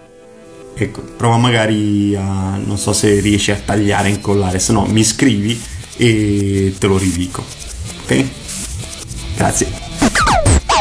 ecco 0.74 1.02
prova 1.02 1.36
magari 1.36 2.14
a 2.16 2.56
non 2.56 2.78
so 2.78 2.92
se 2.92 3.20
riesci 3.20 3.50
a 3.50 3.60
tagliare 3.64 4.08
e 4.08 4.12
incollare 4.12 4.58
se 4.58 4.72
no 4.72 4.86
mi 4.86 5.04
scrivi 5.04 5.60
e 5.96 6.74
te 6.78 6.86
lo 6.86 6.98
ridico. 6.98 7.44
Ok? 8.02 8.24
Grazie. 9.36 9.80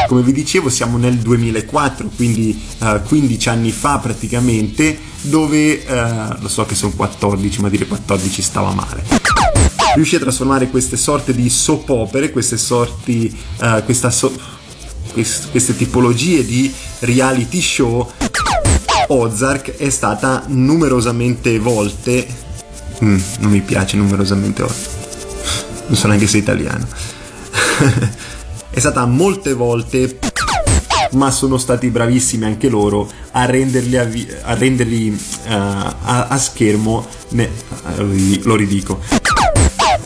Come 0.06 0.22
vi 0.22 0.32
dicevo 0.32 0.68
siamo 0.68 0.98
nel 0.98 1.16
2004, 1.16 2.10
quindi 2.16 2.60
uh, 2.80 3.00
15 3.02 3.48
anni 3.48 3.70
fa 3.70 3.98
praticamente, 3.98 4.98
dove 5.22 5.82
uh, 5.86 6.40
lo 6.40 6.48
so 6.48 6.66
che 6.66 6.74
sono 6.74 6.92
14, 6.94 7.60
ma 7.60 7.68
dire 7.68 7.86
14 7.86 8.42
stava 8.42 8.72
male. 8.72 9.04
Riuscì 9.94 10.16
a 10.16 10.20
trasformare 10.20 10.68
queste 10.68 10.96
sorte 10.96 11.34
di 11.34 11.48
soap 11.48 11.88
opere, 11.90 12.30
queste 12.30 12.58
sorti, 12.58 13.34
uh, 13.60 14.10
so- 14.10 14.32
quest- 15.12 15.50
queste 15.50 15.76
tipologie 15.76 16.44
di 16.44 16.72
reality 17.00 17.60
show. 17.60 18.10
Ozark 19.12 19.76
è 19.76 19.90
stata 19.90 20.44
numerosamente 20.46 21.58
volte 21.58 22.26
mm, 23.02 23.18
non 23.40 23.50
mi 23.50 23.60
piace 23.60 23.96
numerosamente 23.96 24.62
volte 24.62 25.00
non 25.86 25.96
so 25.96 26.06
neanche 26.06 26.26
se 26.26 26.38
è 26.38 26.40
italiano. 26.40 26.86
è 28.70 28.80
stata 28.80 29.04
molte 29.04 29.52
volte, 29.52 30.18
ma 31.12 31.30
sono 31.30 31.58
stati 31.58 31.90
bravissimi 31.90 32.44
anche 32.44 32.68
loro 32.70 33.10
a 33.32 33.44
renderli 33.44 33.96
a, 33.98 34.04
vi- 34.04 34.28
a, 34.42 34.54
renderli, 34.54 35.10
uh, 35.10 35.50
a-, 35.50 36.26
a 36.28 36.38
schermo, 36.38 37.06
ne- 37.30 37.50
lo 38.42 38.56
ridico. 38.56 39.00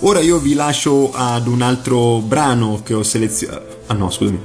Ora 0.00 0.20
io 0.20 0.38
vi 0.38 0.54
lascio 0.54 1.12
ad 1.14 1.46
un 1.46 1.62
altro 1.62 2.18
brano 2.18 2.80
che 2.82 2.94
ho 2.94 3.02
selezionato. 3.02 3.82
Ah 3.86 3.94
no, 3.94 4.10
scusami. 4.10 4.40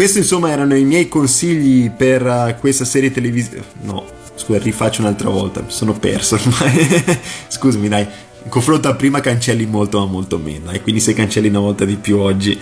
Questi 0.00 0.20
insomma 0.20 0.50
erano 0.50 0.74
i 0.76 0.84
miei 0.84 1.08
consigli 1.08 1.90
per 1.90 2.24
uh, 2.24 2.58
questa 2.58 2.86
serie 2.86 3.10
televisiva. 3.10 3.62
No, 3.82 4.06
scusa, 4.34 4.58
rifaccio 4.58 5.02
un'altra 5.02 5.28
volta, 5.28 5.60
mi 5.60 5.70
sono 5.70 5.92
perso 5.92 6.36
ormai. 6.36 7.04
Scusami, 7.48 7.86
dai 7.86 8.06
in 8.42 8.48
confronto 8.48 8.88
a 8.88 8.94
prima 8.94 9.20
cancelli 9.20 9.66
molto 9.66 9.98
ma 9.98 10.06
molto 10.06 10.38
meno 10.38 10.70
e 10.70 10.80
quindi 10.80 11.02
se 11.02 11.12
cancelli 11.12 11.48
una 11.48 11.58
volta 11.58 11.84
di 11.84 11.96
più 11.96 12.16
oggi 12.16 12.58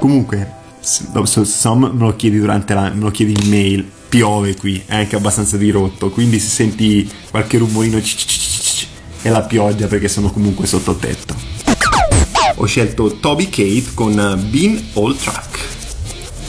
comunque 0.00 0.52
se 0.80 1.04
me 1.12 1.90
lo 1.92 2.16
chiedi 2.16 2.38
durante 2.38 2.72
la 2.72 2.90
me 2.94 3.02
lo 3.02 3.10
chiedi 3.10 3.34
in 3.38 3.50
mail 3.50 3.90
piove 4.08 4.56
qui 4.56 4.82
è 4.86 4.94
anche 4.94 5.16
abbastanza 5.16 5.58
dirotto 5.58 6.08
quindi 6.08 6.40
se 6.40 6.48
senti 6.48 7.06
qualche 7.28 7.58
rumorino 7.58 8.00
è 9.20 9.28
la 9.28 9.42
pioggia 9.42 9.86
perché 9.86 10.08
sono 10.08 10.30
comunque 10.30 10.66
sotto 10.66 10.94
tetto 10.94 11.34
ho 12.54 12.64
scelto 12.64 13.18
Toby 13.20 13.50
Kate 13.50 13.90
con 13.92 14.14
Bean 14.50 14.82
All 14.94 15.14
Truck 15.14 15.57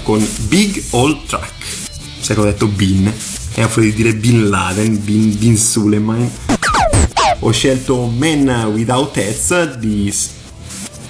con 0.04 0.28
Big 0.48 0.84
All 0.92 1.26
Truck 1.26 1.54
sai 2.20 2.36
che 2.36 2.42
ho 2.42 2.46
detto 2.46 2.68
Bean 2.68 3.12
è 3.54 3.62
a 3.62 3.68
fuori 3.68 3.90
di 3.90 3.96
dire 3.96 4.16
Bin 4.16 4.50
Laden 4.50 5.04
Bin, 5.04 5.38
Bin 5.38 5.58
Suleiman 5.58 6.30
ho 7.42 7.52
scelto 7.52 8.06
Men 8.08 8.50
Without 8.74 9.16
Heads 9.16 9.78
di... 9.78 10.14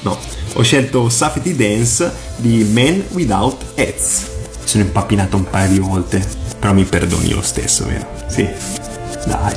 no, 0.02 0.18
ho 0.54 0.62
scelto 0.62 1.10
Safety 1.10 1.56
Dance 1.56 2.12
di 2.38 2.64
Men 2.64 3.04
Without 3.12 3.64
Heads. 3.76 4.28
Sono 4.64 4.84
impappinato 4.84 5.38
un 5.38 5.50
paio 5.50 5.70
di 5.70 5.80
volte, 5.80 6.24
però 6.60 6.74
mi 6.74 6.84
perdoni 6.84 7.34
lo 7.34 7.42
stesso, 7.42 7.86
vero? 7.88 8.08
Sì, 8.28 8.48
dai, 9.26 9.56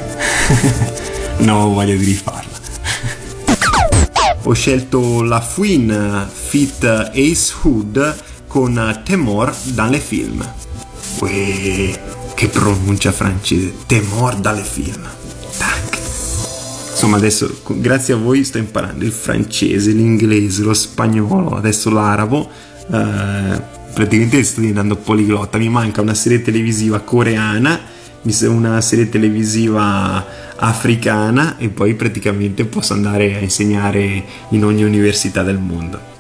non 1.45 1.61
ho 1.61 1.69
voglia 1.69 1.95
di 1.95 2.05
rifarla. 2.05 2.51
ho 4.45 4.53
scelto 4.55 5.23
la 5.23 5.41
Fouine 5.43 6.27
Fit 6.33 6.85
Ace 6.85 7.53
Hood 7.61 8.17
con 8.53 9.01
Temor 9.03 9.51
dalle 9.73 9.99
film. 9.99 10.47
Uè, 11.21 12.01
che 12.35 12.49
pronuncia 12.49 13.11
francese, 13.11 13.73
Temor 13.87 14.37
dalle 14.37 14.61
film. 14.61 15.01
Tac. 15.57 15.99
Insomma, 16.91 17.17
adesso 17.17 17.63
grazie 17.77 18.13
a 18.13 18.19
voi 18.19 18.45
sto 18.45 18.59
imparando 18.59 19.07
il 19.07 19.11
francese, 19.11 19.93
l'inglese, 19.93 20.65
lo 20.65 20.75
spagnolo, 20.75 21.57
adesso 21.57 21.89
l'arabo. 21.89 22.47
Eh, 22.93 23.63
praticamente 23.95 24.45
sto 24.45 24.61
diventando 24.61 24.97
poliglotta. 24.97 25.57
Mi 25.57 25.71
manca 25.71 26.03
una 26.03 26.13
serie 26.13 26.43
televisiva 26.43 27.01
coreana, 27.01 27.81
una 28.43 28.83
serie 28.83 29.09
televisiva 29.09 30.27
africana 30.57 31.57
e 31.57 31.71
poi 31.71 31.95
praticamente 31.95 32.67
posso 32.67 32.93
andare 32.93 33.35
a 33.35 33.39
insegnare 33.39 34.23
in 34.51 34.63
ogni 34.63 34.85
università 34.85 35.43
del 35.43 35.59
mondo. 35.59 36.12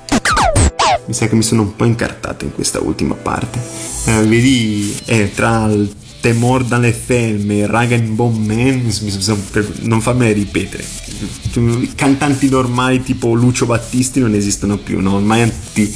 Mi 1.07 1.14
sa 1.14 1.26
che 1.26 1.34
mi 1.34 1.42
sono 1.42 1.62
un 1.62 1.74
po' 1.74 1.84
incartato 1.84 2.44
in 2.44 2.53
questa 2.53 2.80
ultima 2.80 3.14
parte. 3.14 3.61
Eh, 4.07 4.22
vedi, 4.22 4.94
eh, 5.07 5.32
tra 5.34 5.66
il 5.66 5.92
Temor 6.22 6.64
dalle 6.64 6.92
Felme, 6.92 7.66
Raga 7.66 7.96
in 7.96 8.14
Bomb 8.14 8.46
Man, 8.46 8.88
non 9.80 10.00
farmene 10.00 10.32
ripetere. 10.32 10.84
Cantanti 11.96 12.48
normali 12.48 13.03
tipo 13.03 13.34
Lucio 13.34 13.66
Battisti 13.66 14.20
non 14.20 14.32
esistono 14.32 14.78
più, 14.78 15.00
no? 15.00 15.16
Ormai 15.16 15.42
anti... 15.42 15.92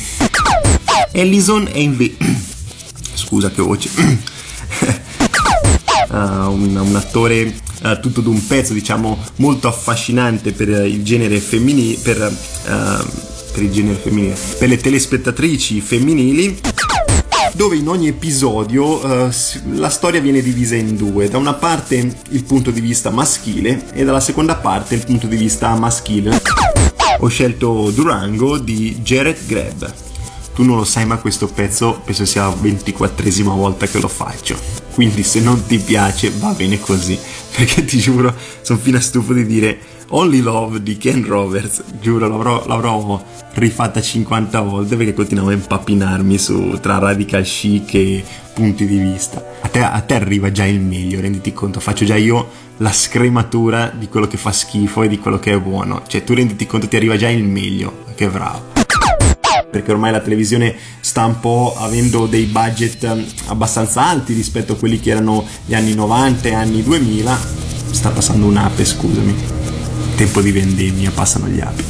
Ellison 1.12 1.68
è 1.70 1.78
invece... 1.78 2.16
Scusa 3.14 3.50
che 3.50 3.62
voce. 3.62 3.88
uh, 6.08 6.14
un, 6.50 6.76
un, 6.76 6.96
attore 6.96 7.54
uh, 7.82 8.00
tutto 8.00 8.20
d'un 8.20 8.44
pezzo, 8.48 8.72
diciamo, 8.72 9.16
molto 9.36 9.68
affascinante 9.68 10.50
per 10.50 10.68
il 10.86 11.04
genere 11.04 11.38
femminile, 11.38 11.98
per, 12.02 12.36
uh, 12.66 13.34
per 13.56 13.64
il 13.64 13.72
genere 13.72 13.94
femminile, 13.94 14.36
per 14.58 14.68
le 14.68 14.76
telespettatrici 14.76 15.80
femminili 15.80 16.60
dove 17.54 17.76
in 17.76 17.88
ogni 17.88 18.08
episodio 18.08 19.02
uh, 19.02 19.30
la 19.72 19.88
storia 19.88 20.20
viene 20.20 20.42
divisa 20.42 20.74
in 20.74 20.94
due. 20.94 21.30
Da 21.30 21.38
una 21.38 21.54
parte 21.54 22.18
il 22.28 22.44
punto 22.44 22.70
di 22.70 22.82
vista 22.82 23.08
maschile 23.08 23.86
e 23.94 24.04
dalla 24.04 24.20
seconda 24.20 24.56
parte 24.56 24.94
il 24.94 25.06
punto 25.06 25.26
di 25.26 25.36
vista 25.36 25.74
maschile. 25.74 26.38
Ho 27.20 27.28
scelto 27.28 27.90
Durango 27.94 28.58
di 28.58 28.98
Jared 29.02 29.46
Greb. 29.46 29.90
Tu 30.54 30.62
non 30.62 30.76
lo 30.76 30.84
sai, 30.84 31.06
ma 31.06 31.16
questo 31.16 31.46
pezzo 31.46 32.02
penso 32.04 32.26
sia 32.26 32.42
la 32.42 32.54
ventiquattresima 32.60 33.54
volta 33.54 33.86
che 33.86 33.98
lo 33.98 34.08
faccio. 34.08 34.85
Quindi 34.96 35.24
se 35.24 35.40
non 35.40 35.62
ti 35.66 35.76
piace 35.76 36.32
va 36.38 36.52
bene 36.52 36.80
così. 36.80 37.18
Perché 37.54 37.84
ti 37.84 37.98
giuro, 37.98 38.34
sono 38.62 38.78
fino 38.78 38.96
a 38.96 39.00
stufo 39.02 39.34
di 39.34 39.44
dire 39.44 39.78
Only 40.08 40.40
Love 40.40 40.82
di 40.82 40.96
Ken 40.96 41.22
Roberts. 41.22 41.84
Giuro, 42.00 42.26
l'avrò, 42.26 42.66
l'avrò 42.66 43.22
rifatta 43.56 44.00
50 44.00 44.58
volte 44.62 44.96
perché 44.96 45.12
continuavo 45.12 45.50
a 45.50 45.54
impappinarmi 45.54 46.38
su 46.38 46.78
tra 46.80 46.96
radical 46.96 47.42
chic 47.42 47.94
e 47.94 48.24
punti 48.54 48.86
di 48.86 48.96
vista. 48.96 49.44
A 49.60 49.68
te, 49.68 49.80
a 49.80 50.00
te 50.00 50.14
arriva 50.14 50.50
già 50.50 50.64
il 50.64 50.80
meglio, 50.80 51.20
renditi 51.20 51.52
conto, 51.52 51.78
faccio 51.78 52.06
già 52.06 52.16
io 52.16 52.48
la 52.78 52.92
scrematura 52.92 53.92
di 53.94 54.08
quello 54.08 54.26
che 54.26 54.38
fa 54.38 54.52
schifo 54.52 55.02
e 55.02 55.08
di 55.08 55.18
quello 55.18 55.38
che 55.38 55.52
è 55.52 55.58
buono. 55.58 56.04
Cioè, 56.06 56.24
tu 56.24 56.32
renditi 56.32 56.66
conto, 56.66 56.88
ti 56.88 56.96
arriva 56.96 57.18
già 57.18 57.28
il 57.28 57.44
meglio. 57.44 58.04
Che 58.14 58.28
bravo 58.28 58.75
perché 59.76 59.92
ormai 59.92 60.10
la 60.10 60.20
televisione 60.20 60.74
sta 61.00 61.26
un 61.26 61.38
po' 61.38 61.74
avendo 61.76 62.26
dei 62.26 62.44
budget 62.44 63.02
um, 63.02 63.24
abbastanza 63.46 64.06
alti 64.06 64.32
rispetto 64.32 64.72
a 64.72 64.76
quelli 64.76 64.98
che 64.98 65.10
erano 65.10 65.44
gli 65.66 65.74
anni 65.74 65.94
90 65.94 66.48
e 66.48 66.54
anni 66.54 66.82
2000 66.82 67.38
sta 67.90 68.08
passando 68.08 68.46
un'ape 68.46 68.84
scusami 68.84 69.34
tempo 70.16 70.40
di 70.40 70.50
vendemmia 70.50 71.10
passano 71.10 71.46
gli 71.48 71.60
api 71.60 71.84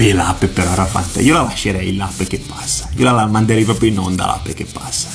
Beh, 0.00 0.14
l'ape 0.14 0.46
però 0.46 0.72
era 0.72 0.86
fantastica. 0.86 1.20
Io 1.20 1.34
la 1.34 1.42
lascerei 1.42 1.94
l'ape 1.94 2.26
che 2.26 2.38
passa. 2.38 2.88
Io 2.96 3.04
la 3.04 3.26
manderei 3.26 3.64
proprio 3.64 3.90
in 3.90 3.98
onda 3.98 4.24
l'ape 4.24 4.54
che 4.54 4.64
passa. 4.64 5.08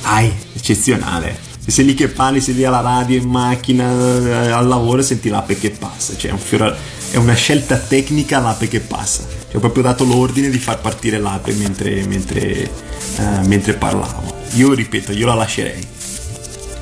Dai, 0.00 0.32
eccezionale. 0.54 1.38
Se 1.62 1.70
sei 1.70 1.84
lì 1.84 1.92
che 1.92 2.08
parli, 2.08 2.40
sei 2.40 2.54
lì 2.54 2.64
alla 2.64 2.80
radio, 2.80 3.18
in 3.18 3.28
macchina, 3.28 3.90
eh, 3.92 4.50
al 4.50 4.66
lavoro, 4.66 5.02
senti 5.02 5.28
l'ape 5.28 5.58
che 5.58 5.68
passa. 5.72 6.16
Cioè, 6.16 6.30
è, 6.30 6.32
un 6.32 6.38
fiore, 6.38 6.74
è 7.10 7.18
una 7.18 7.34
scelta 7.34 7.76
tecnica 7.76 8.38
l'ape 8.38 8.66
che 8.66 8.80
passa. 8.80 9.39
Cioè, 9.50 9.56
ho 9.56 9.58
proprio 9.58 9.82
dato 9.82 10.04
l'ordine 10.04 10.48
di 10.48 10.58
far 10.58 10.80
partire 10.80 11.18
l'ape 11.18 11.52
mentre, 11.54 12.06
mentre, 12.06 12.70
uh, 13.16 13.46
mentre 13.46 13.72
parlavo. 13.74 14.32
Io 14.52 14.72
ripeto, 14.72 15.10
io 15.10 15.26
la 15.26 15.34
lascerei. 15.34 15.84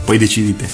Poi 0.05 0.19
decidi 0.19 0.55
te. 0.55 0.69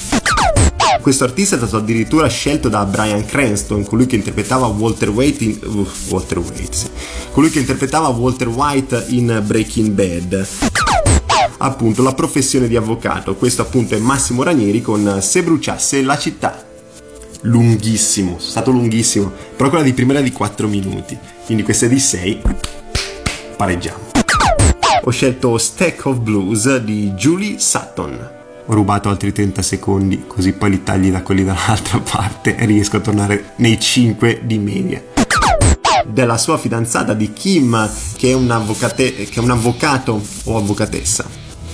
questo 1.00 1.22
artista 1.22 1.54
è 1.54 1.58
stato 1.58 1.76
addirittura 1.76 2.26
scelto 2.28 2.68
da 2.68 2.84
Brian 2.84 3.24
Cranston, 3.24 3.84
colui 3.84 4.06
che 4.06 4.16
interpretava 4.16 4.66
Walter 4.66 5.10
White 5.10 5.44
in, 5.44 5.58
uh, 5.62 5.86
Walter 6.08 6.38
White, 6.38 6.76
sì. 6.76 6.88
colui 7.30 7.50
che 7.50 7.60
interpretava 7.60 8.08
Walter 8.08 8.48
White 8.48 9.04
in 9.10 9.42
Breaking 9.46 9.90
Bad 9.90 10.46
appunto 11.58 12.02
la 12.02 12.14
professione 12.14 12.66
di 12.66 12.76
avvocato. 12.76 13.36
Questo 13.36 13.62
appunto 13.62 13.94
è 13.94 13.98
Massimo 13.98 14.42
Ranieri 14.42 14.82
con 14.82 15.18
Se 15.20 15.42
bruciasse 15.44 16.02
la 16.02 16.18
città. 16.18 16.62
Lunghissimo, 17.42 18.38
è 18.38 18.40
stato 18.40 18.70
lunghissimo, 18.70 19.30
però 19.54 19.68
quella 19.68 19.84
di 19.84 19.92
prima 19.92 20.12
era 20.12 20.22
di 20.22 20.32
4 20.32 20.66
minuti, 20.66 21.18
quindi 21.44 21.62
questa 21.62 21.86
è 21.86 21.88
di 21.88 21.98
6, 21.98 22.42
pareggiamo. 23.56 24.12
Ho 25.02 25.10
scelto 25.10 25.58
Stack 25.58 26.06
of 26.06 26.18
Blues 26.18 26.78
di 26.78 27.10
Julie 27.10 27.58
Sutton. 27.58 28.30
Ho 28.66 28.72
rubato 28.72 29.10
altri 29.10 29.32
30 29.32 29.60
secondi, 29.60 30.24
così 30.26 30.52
poi 30.52 30.70
li 30.70 30.82
tagli 30.82 31.10
da 31.10 31.22
quelli 31.22 31.44
dall'altra 31.44 32.00
parte 32.04 32.56
e 32.56 32.64
riesco 32.64 32.96
a 32.96 33.00
tornare 33.00 33.52
nei 33.56 33.78
5 33.78 34.40
di 34.44 34.58
media 34.58 35.02
della 36.06 36.36
sua 36.36 36.58
fidanzata 36.58 37.14
di 37.14 37.32
Kim 37.32 37.90
che 38.16 38.30
è 38.30 38.34
che 38.34 39.32
è 39.32 39.38
un 39.38 39.50
avvocato 39.50 40.22
o 40.44 40.56
avvocatessa 40.56 41.24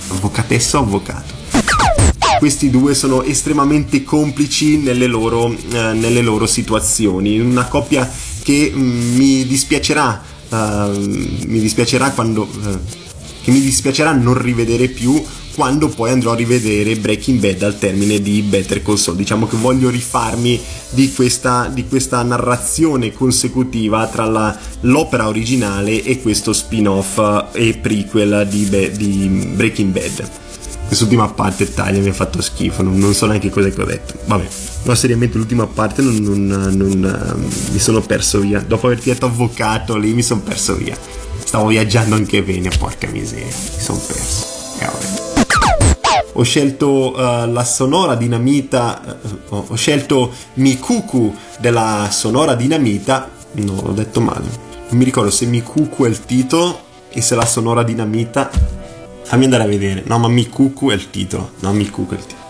avvocatessa 0.07 0.77
o 0.77 0.81
avvocato 0.81 1.33
questi 2.39 2.71
due 2.71 2.95
sono 2.95 3.21
estremamente 3.21 4.03
complici 4.03 4.77
nelle 4.77 5.05
loro, 5.05 5.51
eh, 5.51 5.93
nelle 5.93 6.21
loro 6.21 6.47
situazioni 6.47 7.39
una 7.39 7.65
coppia 7.65 8.09
che 8.41 8.71
mm, 8.73 9.15
mi 9.15 9.45
dispiacerà 9.45 10.21
uh, 10.49 10.55
mi 10.55 11.59
dispiacerà 11.59 12.11
quando 12.11 12.43
uh, 12.43 12.79
che 13.43 13.51
mi 13.51 13.61
dispiacerà 13.61 14.11
non 14.11 14.39
rivedere 14.39 14.87
più 14.87 15.21
quando 15.53 15.89
poi 15.89 16.11
andrò 16.11 16.31
a 16.31 16.35
rivedere 16.35 16.95
Breaking 16.95 17.39
Bad 17.39 17.61
al 17.63 17.77
termine 17.77 18.21
di 18.21 18.41
Better 18.41 18.81
Call 18.81 18.95
Saul. 18.95 19.17
Diciamo 19.17 19.47
che 19.47 19.57
voglio 19.57 19.89
rifarmi 19.89 20.59
di 20.91 21.11
questa, 21.11 21.69
di 21.71 21.87
questa 21.87 22.21
narrazione 22.23 23.11
consecutiva 23.11 24.07
tra 24.07 24.25
la, 24.25 24.57
l'opera 24.81 25.27
originale 25.27 26.03
e 26.03 26.21
questo 26.21 26.53
spin-off 26.53 27.19
e 27.53 27.77
prequel 27.77 28.47
di, 28.49 28.69
di 28.95 29.51
Breaking 29.53 29.91
Bad. 29.91 30.40
Quest'ultima 30.91 31.29
parte 31.29 31.73
taglia 31.73 32.01
mi 32.01 32.09
ha 32.09 32.13
fatto 32.13 32.41
schifo, 32.41 32.83
non, 32.83 32.97
non 32.97 33.13
so 33.13 33.25
neanche 33.25 33.49
cosa 33.49 33.69
che 33.69 33.81
ho 33.81 33.85
detto. 33.85 34.15
Vabbè, 34.25 34.45
no, 34.83 34.93
seriamente 34.93 35.37
l'ultima 35.37 35.65
parte 35.65 36.01
non, 36.01 36.15
non, 36.17 36.47
non 36.75 37.49
mi 37.71 37.79
sono 37.79 38.01
perso 38.01 38.41
via. 38.41 38.59
Dopo 38.59 38.87
averti 38.87 39.09
detto 39.09 39.25
avvocato 39.25 39.95
lì 39.95 40.11
mi 40.11 40.21
sono 40.21 40.41
perso 40.41 40.75
via. 40.75 40.97
Stavo 41.45 41.67
viaggiando 41.67 42.15
anche 42.15 42.43
bene, 42.43 42.69
porca 42.77 43.07
miseria, 43.07 43.45
mi 43.45 43.81
sono 43.81 44.01
perso. 44.05 44.45
E 44.79 44.85
vabbè 44.85 45.29
ho 46.33 46.43
scelto 46.43 47.13
uh, 47.15 47.49
la 47.49 47.63
sonora 47.63 48.15
dinamita, 48.15 49.19
uh, 49.47 49.65
ho 49.69 49.75
scelto 49.75 50.33
Mikuku 50.55 51.33
della 51.59 52.09
sonora 52.11 52.55
dinamita, 52.55 53.29
no, 53.53 53.81
l'ho 53.81 53.93
detto 53.93 54.19
male, 54.19 54.43
non 54.89 54.97
mi 54.97 55.05
ricordo 55.05 55.29
se 55.29 55.45
Mikuku 55.45 56.03
è 56.03 56.09
il 56.09 56.25
titolo 56.25 56.83
e 57.09 57.21
se 57.21 57.35
la 57.35 57.45
sonora 57.45 57.83
dinamita, 57.83 58.49
fammi 59.31 59.45
andare 59.45 59.63
a 59.63 59.67
vedere, 59.67 60.03
no 60.07 60.19
ma 60.19 60.27
Mikuku 60.27 60.89
è 60.89 60.93
il 60.93 61.09
titolo, 61.09 61.51
no 61.59 61.71
Mikuku 61.71 62.15
è 62.15 62.17
il 62.17 62.25
titolo, 62.25 62.41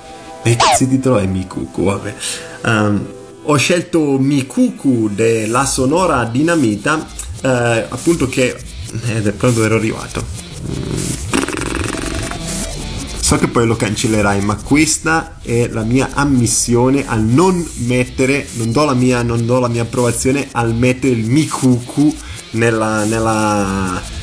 e 0.42 0.56
che 0.56 0.88
titolo 0.88 1.20
è 1.20 1.28
Mikuku, 1.28 1.84
vabbè. 1.84 2.16
Um, 2.64 3.06
ho 3.44 3.56
scelto 3.56 4.18
Mikuku 4.18 5.12
della 5.14 5.66
sonora 5.66 6.26
dinamita, 6.26 6.96
uh, 6.96 7.48
appunto 7.88 8.28
che, 8.28 8.60
ed 9.10 9.28
è 9.28 9.32
proprio 9.32 9.66
ero 9.66 9.76
arrivato. 9.76 10.26
Mm. 10.72 11.02
So 13.20 13.38
che 13.38 13.48
poi 13.48 13.68
lo 13.68 13.76
cancellerai, 13.76 14.42
ma 14.42 14.56
questa 14.56 15.38
è 15.44 15.68
la 15.68 15.84
mia 15.84 16.10
ammissione 16.14 17.08
a 17.08 17.14
non 17.14 17.64
mettere, 17.86 18.48
non 18.54 18.72
do 18.72 18.86
la 18.86 18.96
mia, 18.96 19.22
do 19.22 19.60
la 19.60 19.68
mia 19.68 19.84
approvazione 19.84 20.48
al 20.54 20.74
mettere 20.74 21.14
il 21.14 21.30
Mikuku 21.30 22.12
nella, 22.54 23.04
nella, 23.04 24.02
ne, 24.02 24.21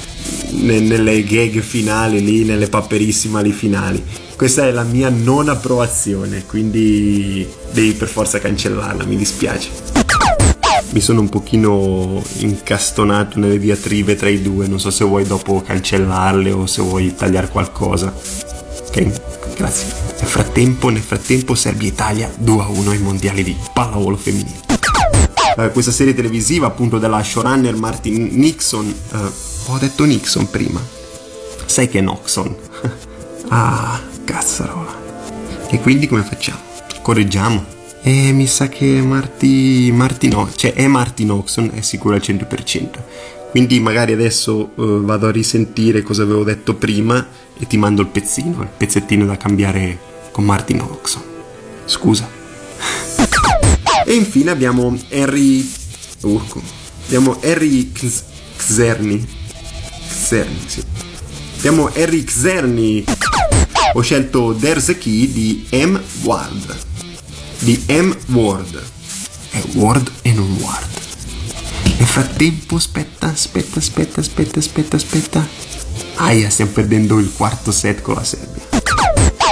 nelle 0.50 1.22
gag 1.24 1.60
finali 1.60 2.24
lì, 2.24 2.44
nelle 2.44 2.68
paperissimali 2.68 3.52
finali. 3.52 4.02
Questa 4.36 4.66
è 4.66 4.70
la 4.70 4.84
mia 4.84 5.08
non 5.08 5.48
approvazione, 5.48 6.44
quindi 6.46 7.46
devi 7.72 7.92
per 7.92 8.08
forza 8.08 8.38
cancellarla, 8.38 9.04
mi 9.04 9.16
dispiace. 9.16 9.70
Mi 10.90 11.00
sono 11.00 11.20
un 11.20 11.28
pochino 11.28 12.22
incastonato 12.38 13.38
nelle 13.38 13.58
diatribe 13.58 14.14
tra 14.14 14.28
i 14.28 14.40
due, 14.40 14.66
non 14.66 14.80
so 14.80 14.90
se 14.90 15.04
vuoi 15.04 15.24
dopo 15.24 15.60
cancellarle 15.60 16.50
o 16.50 16.66
se 16.66 16.82
vuoi 16.82 17.14
tagliare 17.14 17.48
qualcosa. 17.48 18.14
Ok, 18.86 19.54
grazie. 19.56 19.86
Nel 20.18 20.28
frattempo, 20.28 20.88
nel 20.88 21.02
frattempo 21.02 21.54
Serbia-Italia 21.54 22.32
2-1 22.42 22.88
ai 22.88 22.98
mondiali 22.98 23.42
di 23.44 23.56
pallavolo 23.72 24.16
femminile. 24.16 24.66
Uh, 25.56 25.70
questa 25.72 25.90
serie 25.90 26.14
televisiva 26.14 26.68
appunto 26.68 26.98
della 26.98 27.22
showrunner 27.22 27.74
Martin 27.74 28.28
Nixon, 28.32 28.94
uh, 29.10 29.16
ho 29.70 29.78
detto 29.78 30.04
Nixon 30.04 30.48
prima, 30.48 30.80
sai 31.66 31.88
che 31.88 31.98
è 31.98 32.02
Noxon. 32.02 32.56
ah, 33.48 34.00
cazzarola. 34.24 34.96
E 35.70 35.78
quindi 35.80 36.06
come 36.06 36.22
facciamo? 36.22 36.60
Correggiamo. 37.02 37.76
E 38.00 38.32
mi 38.32 38.46
sa 38.46 38.68
che 38.68 39.02
Marty, 39.02 39.90
Marty 39.90 40.28
no, 40.28 40.48
cioè 40.54 40.72
è 40.72 40.86
Martin 40.86 41.30
Oxon, 41.32 41.70
è 41.74 41.82
sicuro 41.82 42.14
al 42.14 42.22
100%. 42.24 42.88
Quindi 43.50 43.80
magari 43.80 44.12
adesso 44.12 44.70
uh, 44.74 45.02
vado 45.02 45.26
a 45.26 45.30
risentire 45.30 46.02
cosa 46.02 46.22
avevo 46.22 46.44
detto 46.44 46.74
prima 46.74 47.26
e 47.58 47.66
ti 47.66 47.76
mando 47.76 48.02
il 48.02 48.08
pezzino, 48.08 48.62
il 48.62 48.68
pezzettino 48.74 49.26
da 49.26 49.36
cambiare 49.36 49.98
con 50.32 50.44
Martin 50.44 50.80
Oxon. 50.80 51.22
Scusa. 51.84 52.28
e 54.06 54.14
infine 54.14 54.50
abbiamo 54.50 54.96
Harry... 55.10 55.70
Uh, 56.22 56.40
abbiamo 57.04 57.38
Harry 57.42 57.92
Xerni. 58.56 59.36
Xerni, 60.20 60.58
sì. 60.66 60.82
Abbiamo 61.58 61.86
Harry 61.94 62.24
Xerni. 62.24 63.04
Ho 63.94 64.00
scelto 64.00 64.54
There's 64.54 64.88
a 64.88 64.94
Key 64.94 65.32
di 65.32 65.66
M. 65.70 65.98
Ward. 66.22 66.76
Di 67.60 67.84
M. 67.86 68.16
Ward. 68.26 68.82
È 69.50 69.62
Ward 69.74 70.10
e 70.22 70.32
non 70.32 70.56
Ward. 70.60 70.86
Nel 71.84 72.06
frattempo, 72.06 72.76
aspetta, 72.76 73.28
aspetta, 73.28 73.78
aspetta, 73.78 74.20
aspetta, 74.20 74.58
aspetta, 74.58 74.96
aspetta. 74.96 75.48
Aia, 76.16 76.50
stiamo 76.50 76.72
perdendo 76.72 77.18
il 77.18 77.32
quarto 77.32 77.70
set 77.70 78.02
con 78.02 78.14
la 78.14 78.24
Serbia. 78.24 78.62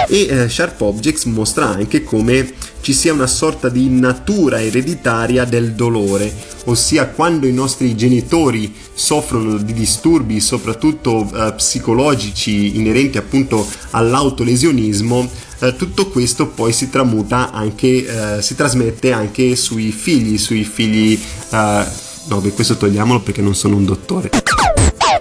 E 0.08 0.26
eh, 0.28 0.48
Sharp 0.48 0.80
Objects 0.80 1.24
mostra 1.24 1.68
anche 1.68 2.02
come 2.02 2.52
ci 2.86 2.92
sia 2.92 3.12
una 3.12 3.26
sorta 3.26 3.68
di 3.68 3.90
natura 3.90 4.62
ereditaria 4.62 5.44
del 5.44 5.72
dolore, 5.72 6.32
ossia 6.66 7.08
quando 7.08 7.48
i 7.48 7.52
nostri 7.52 7.96
genitori 7.96 8.72
soffrono 8.94 9.56
di 9.56 9.72
disturbi, 9.72 10.38
soprattutto 10.38 11.28
eh, 11.34 11.52
psicologici 11.54 12.76
inerenti 12.76 13.18
appunto 13.18 13.66
all'autolesionismo, 13.90 15.28
eh, 15.58 15.74
tutto 15.74 16.10
questo 16.10 16.46
poi 16.46 16.72
si 16.72 16.88
tramuta 16.88 17.50
anche, 17.50 18.36
eh, 18.36 18.40
si 18.40 18.54
trasmette 18.54 19.10
anche 19.10 19.56
sui 19.56 19.90
figli, 19.90 20.38
sui 20.38 20.62
figli 20.62 21.18
eh, 21.50 22.04
No, 22.28 22.40
beh, 22.40 22.52
questo 22.52 22.76
togliamolo 22.76 23.20
perché 23.20 23.42
non 23.42 23.56
sono 23.56 23.74
un 23.74 23.84
dottore. 23.84 24.30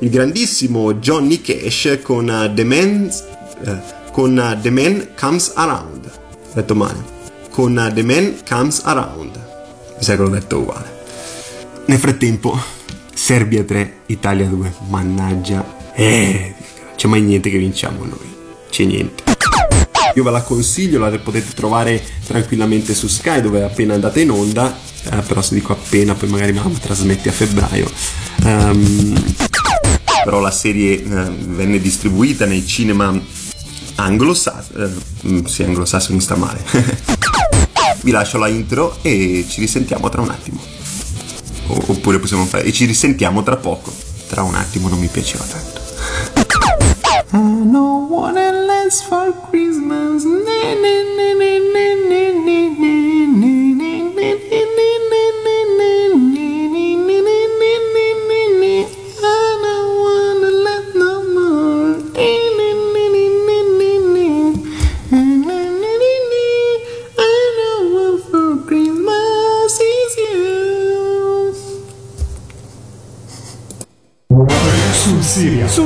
Il 0.01 0.09
grandissimo 0.11 0.93
Johnny 0.93 1.41
Cash 1.41 1.99
con 2.03 2.27
uh, 2.27 2.53
The 2.53 2.63
Man, 2.63 3.09
uh, 3.61 4.11
con 4.11 4.59
The 4.61 4.69
Man 4.69 5.07
Comes 5.19 5.51
Around. 5.55 6.05
Ho 6.05 6.53
detto 6.53 6.75
male. 6.75 7.14
Con 7.55 7.91
The 7.93 8.03
Man 8.03 8.35
Comes 8.45 8.81
Around. 8.83 9.43
Mi 9.97 10.03
sa 10.03 10.17
che 10.17 10.21
l'ho 10.21 10.27
detto 10.27 10.59
uguale. 10.59 11.03
Nel 11.85 11.99
frattempo, 11.99 12.59
Serbia 13.13 13.63
3, 13.63 13.99
Italia 14.07 14.45
2. 14.45 14.73
Mannaggia. 14.89 15.93
Eh, 15.93 16.53
c'è 16.97 17.07
mai 17.07 17.21
niente 17.21 17.49
che 17.49 17.57
vinciamo 17.57 18.03
noi. 18.03 18.35
C'è 18.69 18.83
niente. 18.83 19.23
Io 20.15 20.23
ve 20.23 20.31
la 20.31 20.41
consiglio, 20.41 20.99
la 20.99 21.17
potete 21.17 21.53
trovare 21.53 22.03
tranquillamente 22.27 22.93
su 22.93 23.07
Sky 23.07 23.39
dove 23.39 23.59
è 23.59 23.63
appena 23.63 23.93
andata 23.93 24.19
in 24.19 24.31
onda 24.31 24.77
eh, 25.09 25.21
però 25.21 25.41
se 25.41 25.53
dico 25.55 25.71
appena 25.71 26.13
poi 26.13 26.27
magari 26.27 26.51
mi 26.51 26.77
trasmetti 26.77 27.29
a 27.29 27.31
febbraio. 27.31 27.89
Um, 28.43 29.35
però 30.25 30.41
la 30.41 30.51
serie 30.51 31.01
eh, 31.01 31.05
venne 31.05 31.79
distribuita 31.79 32.45
nei 32.45 32.65
cinema 32.65 33.17
anglosassoni, 33.95 34.83
eh, 34.83 35.27
mm, 35.29 35.43
sì 35.45 35.63
anglosassoni 35.63 36.19
sta 36.19 36.35
male. 36.35 37.13
Vi 38.05 38.11
lascio 38.11 38.37
la 38.37 38.47
intro 38.47 38.99
e 39.01 39.47
ci 39.49 39.61
risentiamo 39.61 40.09
tra 40.09 40.21
un 40.21 40.29
attimo. 40.29 40.61
Oppure 41.65 42.19
possiamo 42.19 42.45
fare... 42.45 42.63
E 42.65 42.71
ci 42.71 42.85
risentiamo 42.85 43.41
tra 43.41 43.55
poco. 43.55 43.91
Tra 44.27 44.43
un 44.43 44.53
attimo 44.53 44.89
non 44.89 44.99
mi 44.99 45.07
piaceva 45.07 45.43
tanto. 45.43 45.81
I 47.31 47.63
know 47.63 48.07
what 48.07 48.35
less 48.35 49.01
for 49.01 49.33
Christmas. 49.49 50.23
Ne, 50.23 50.75
ne, 50.79 51.05
sul 52.75 53.04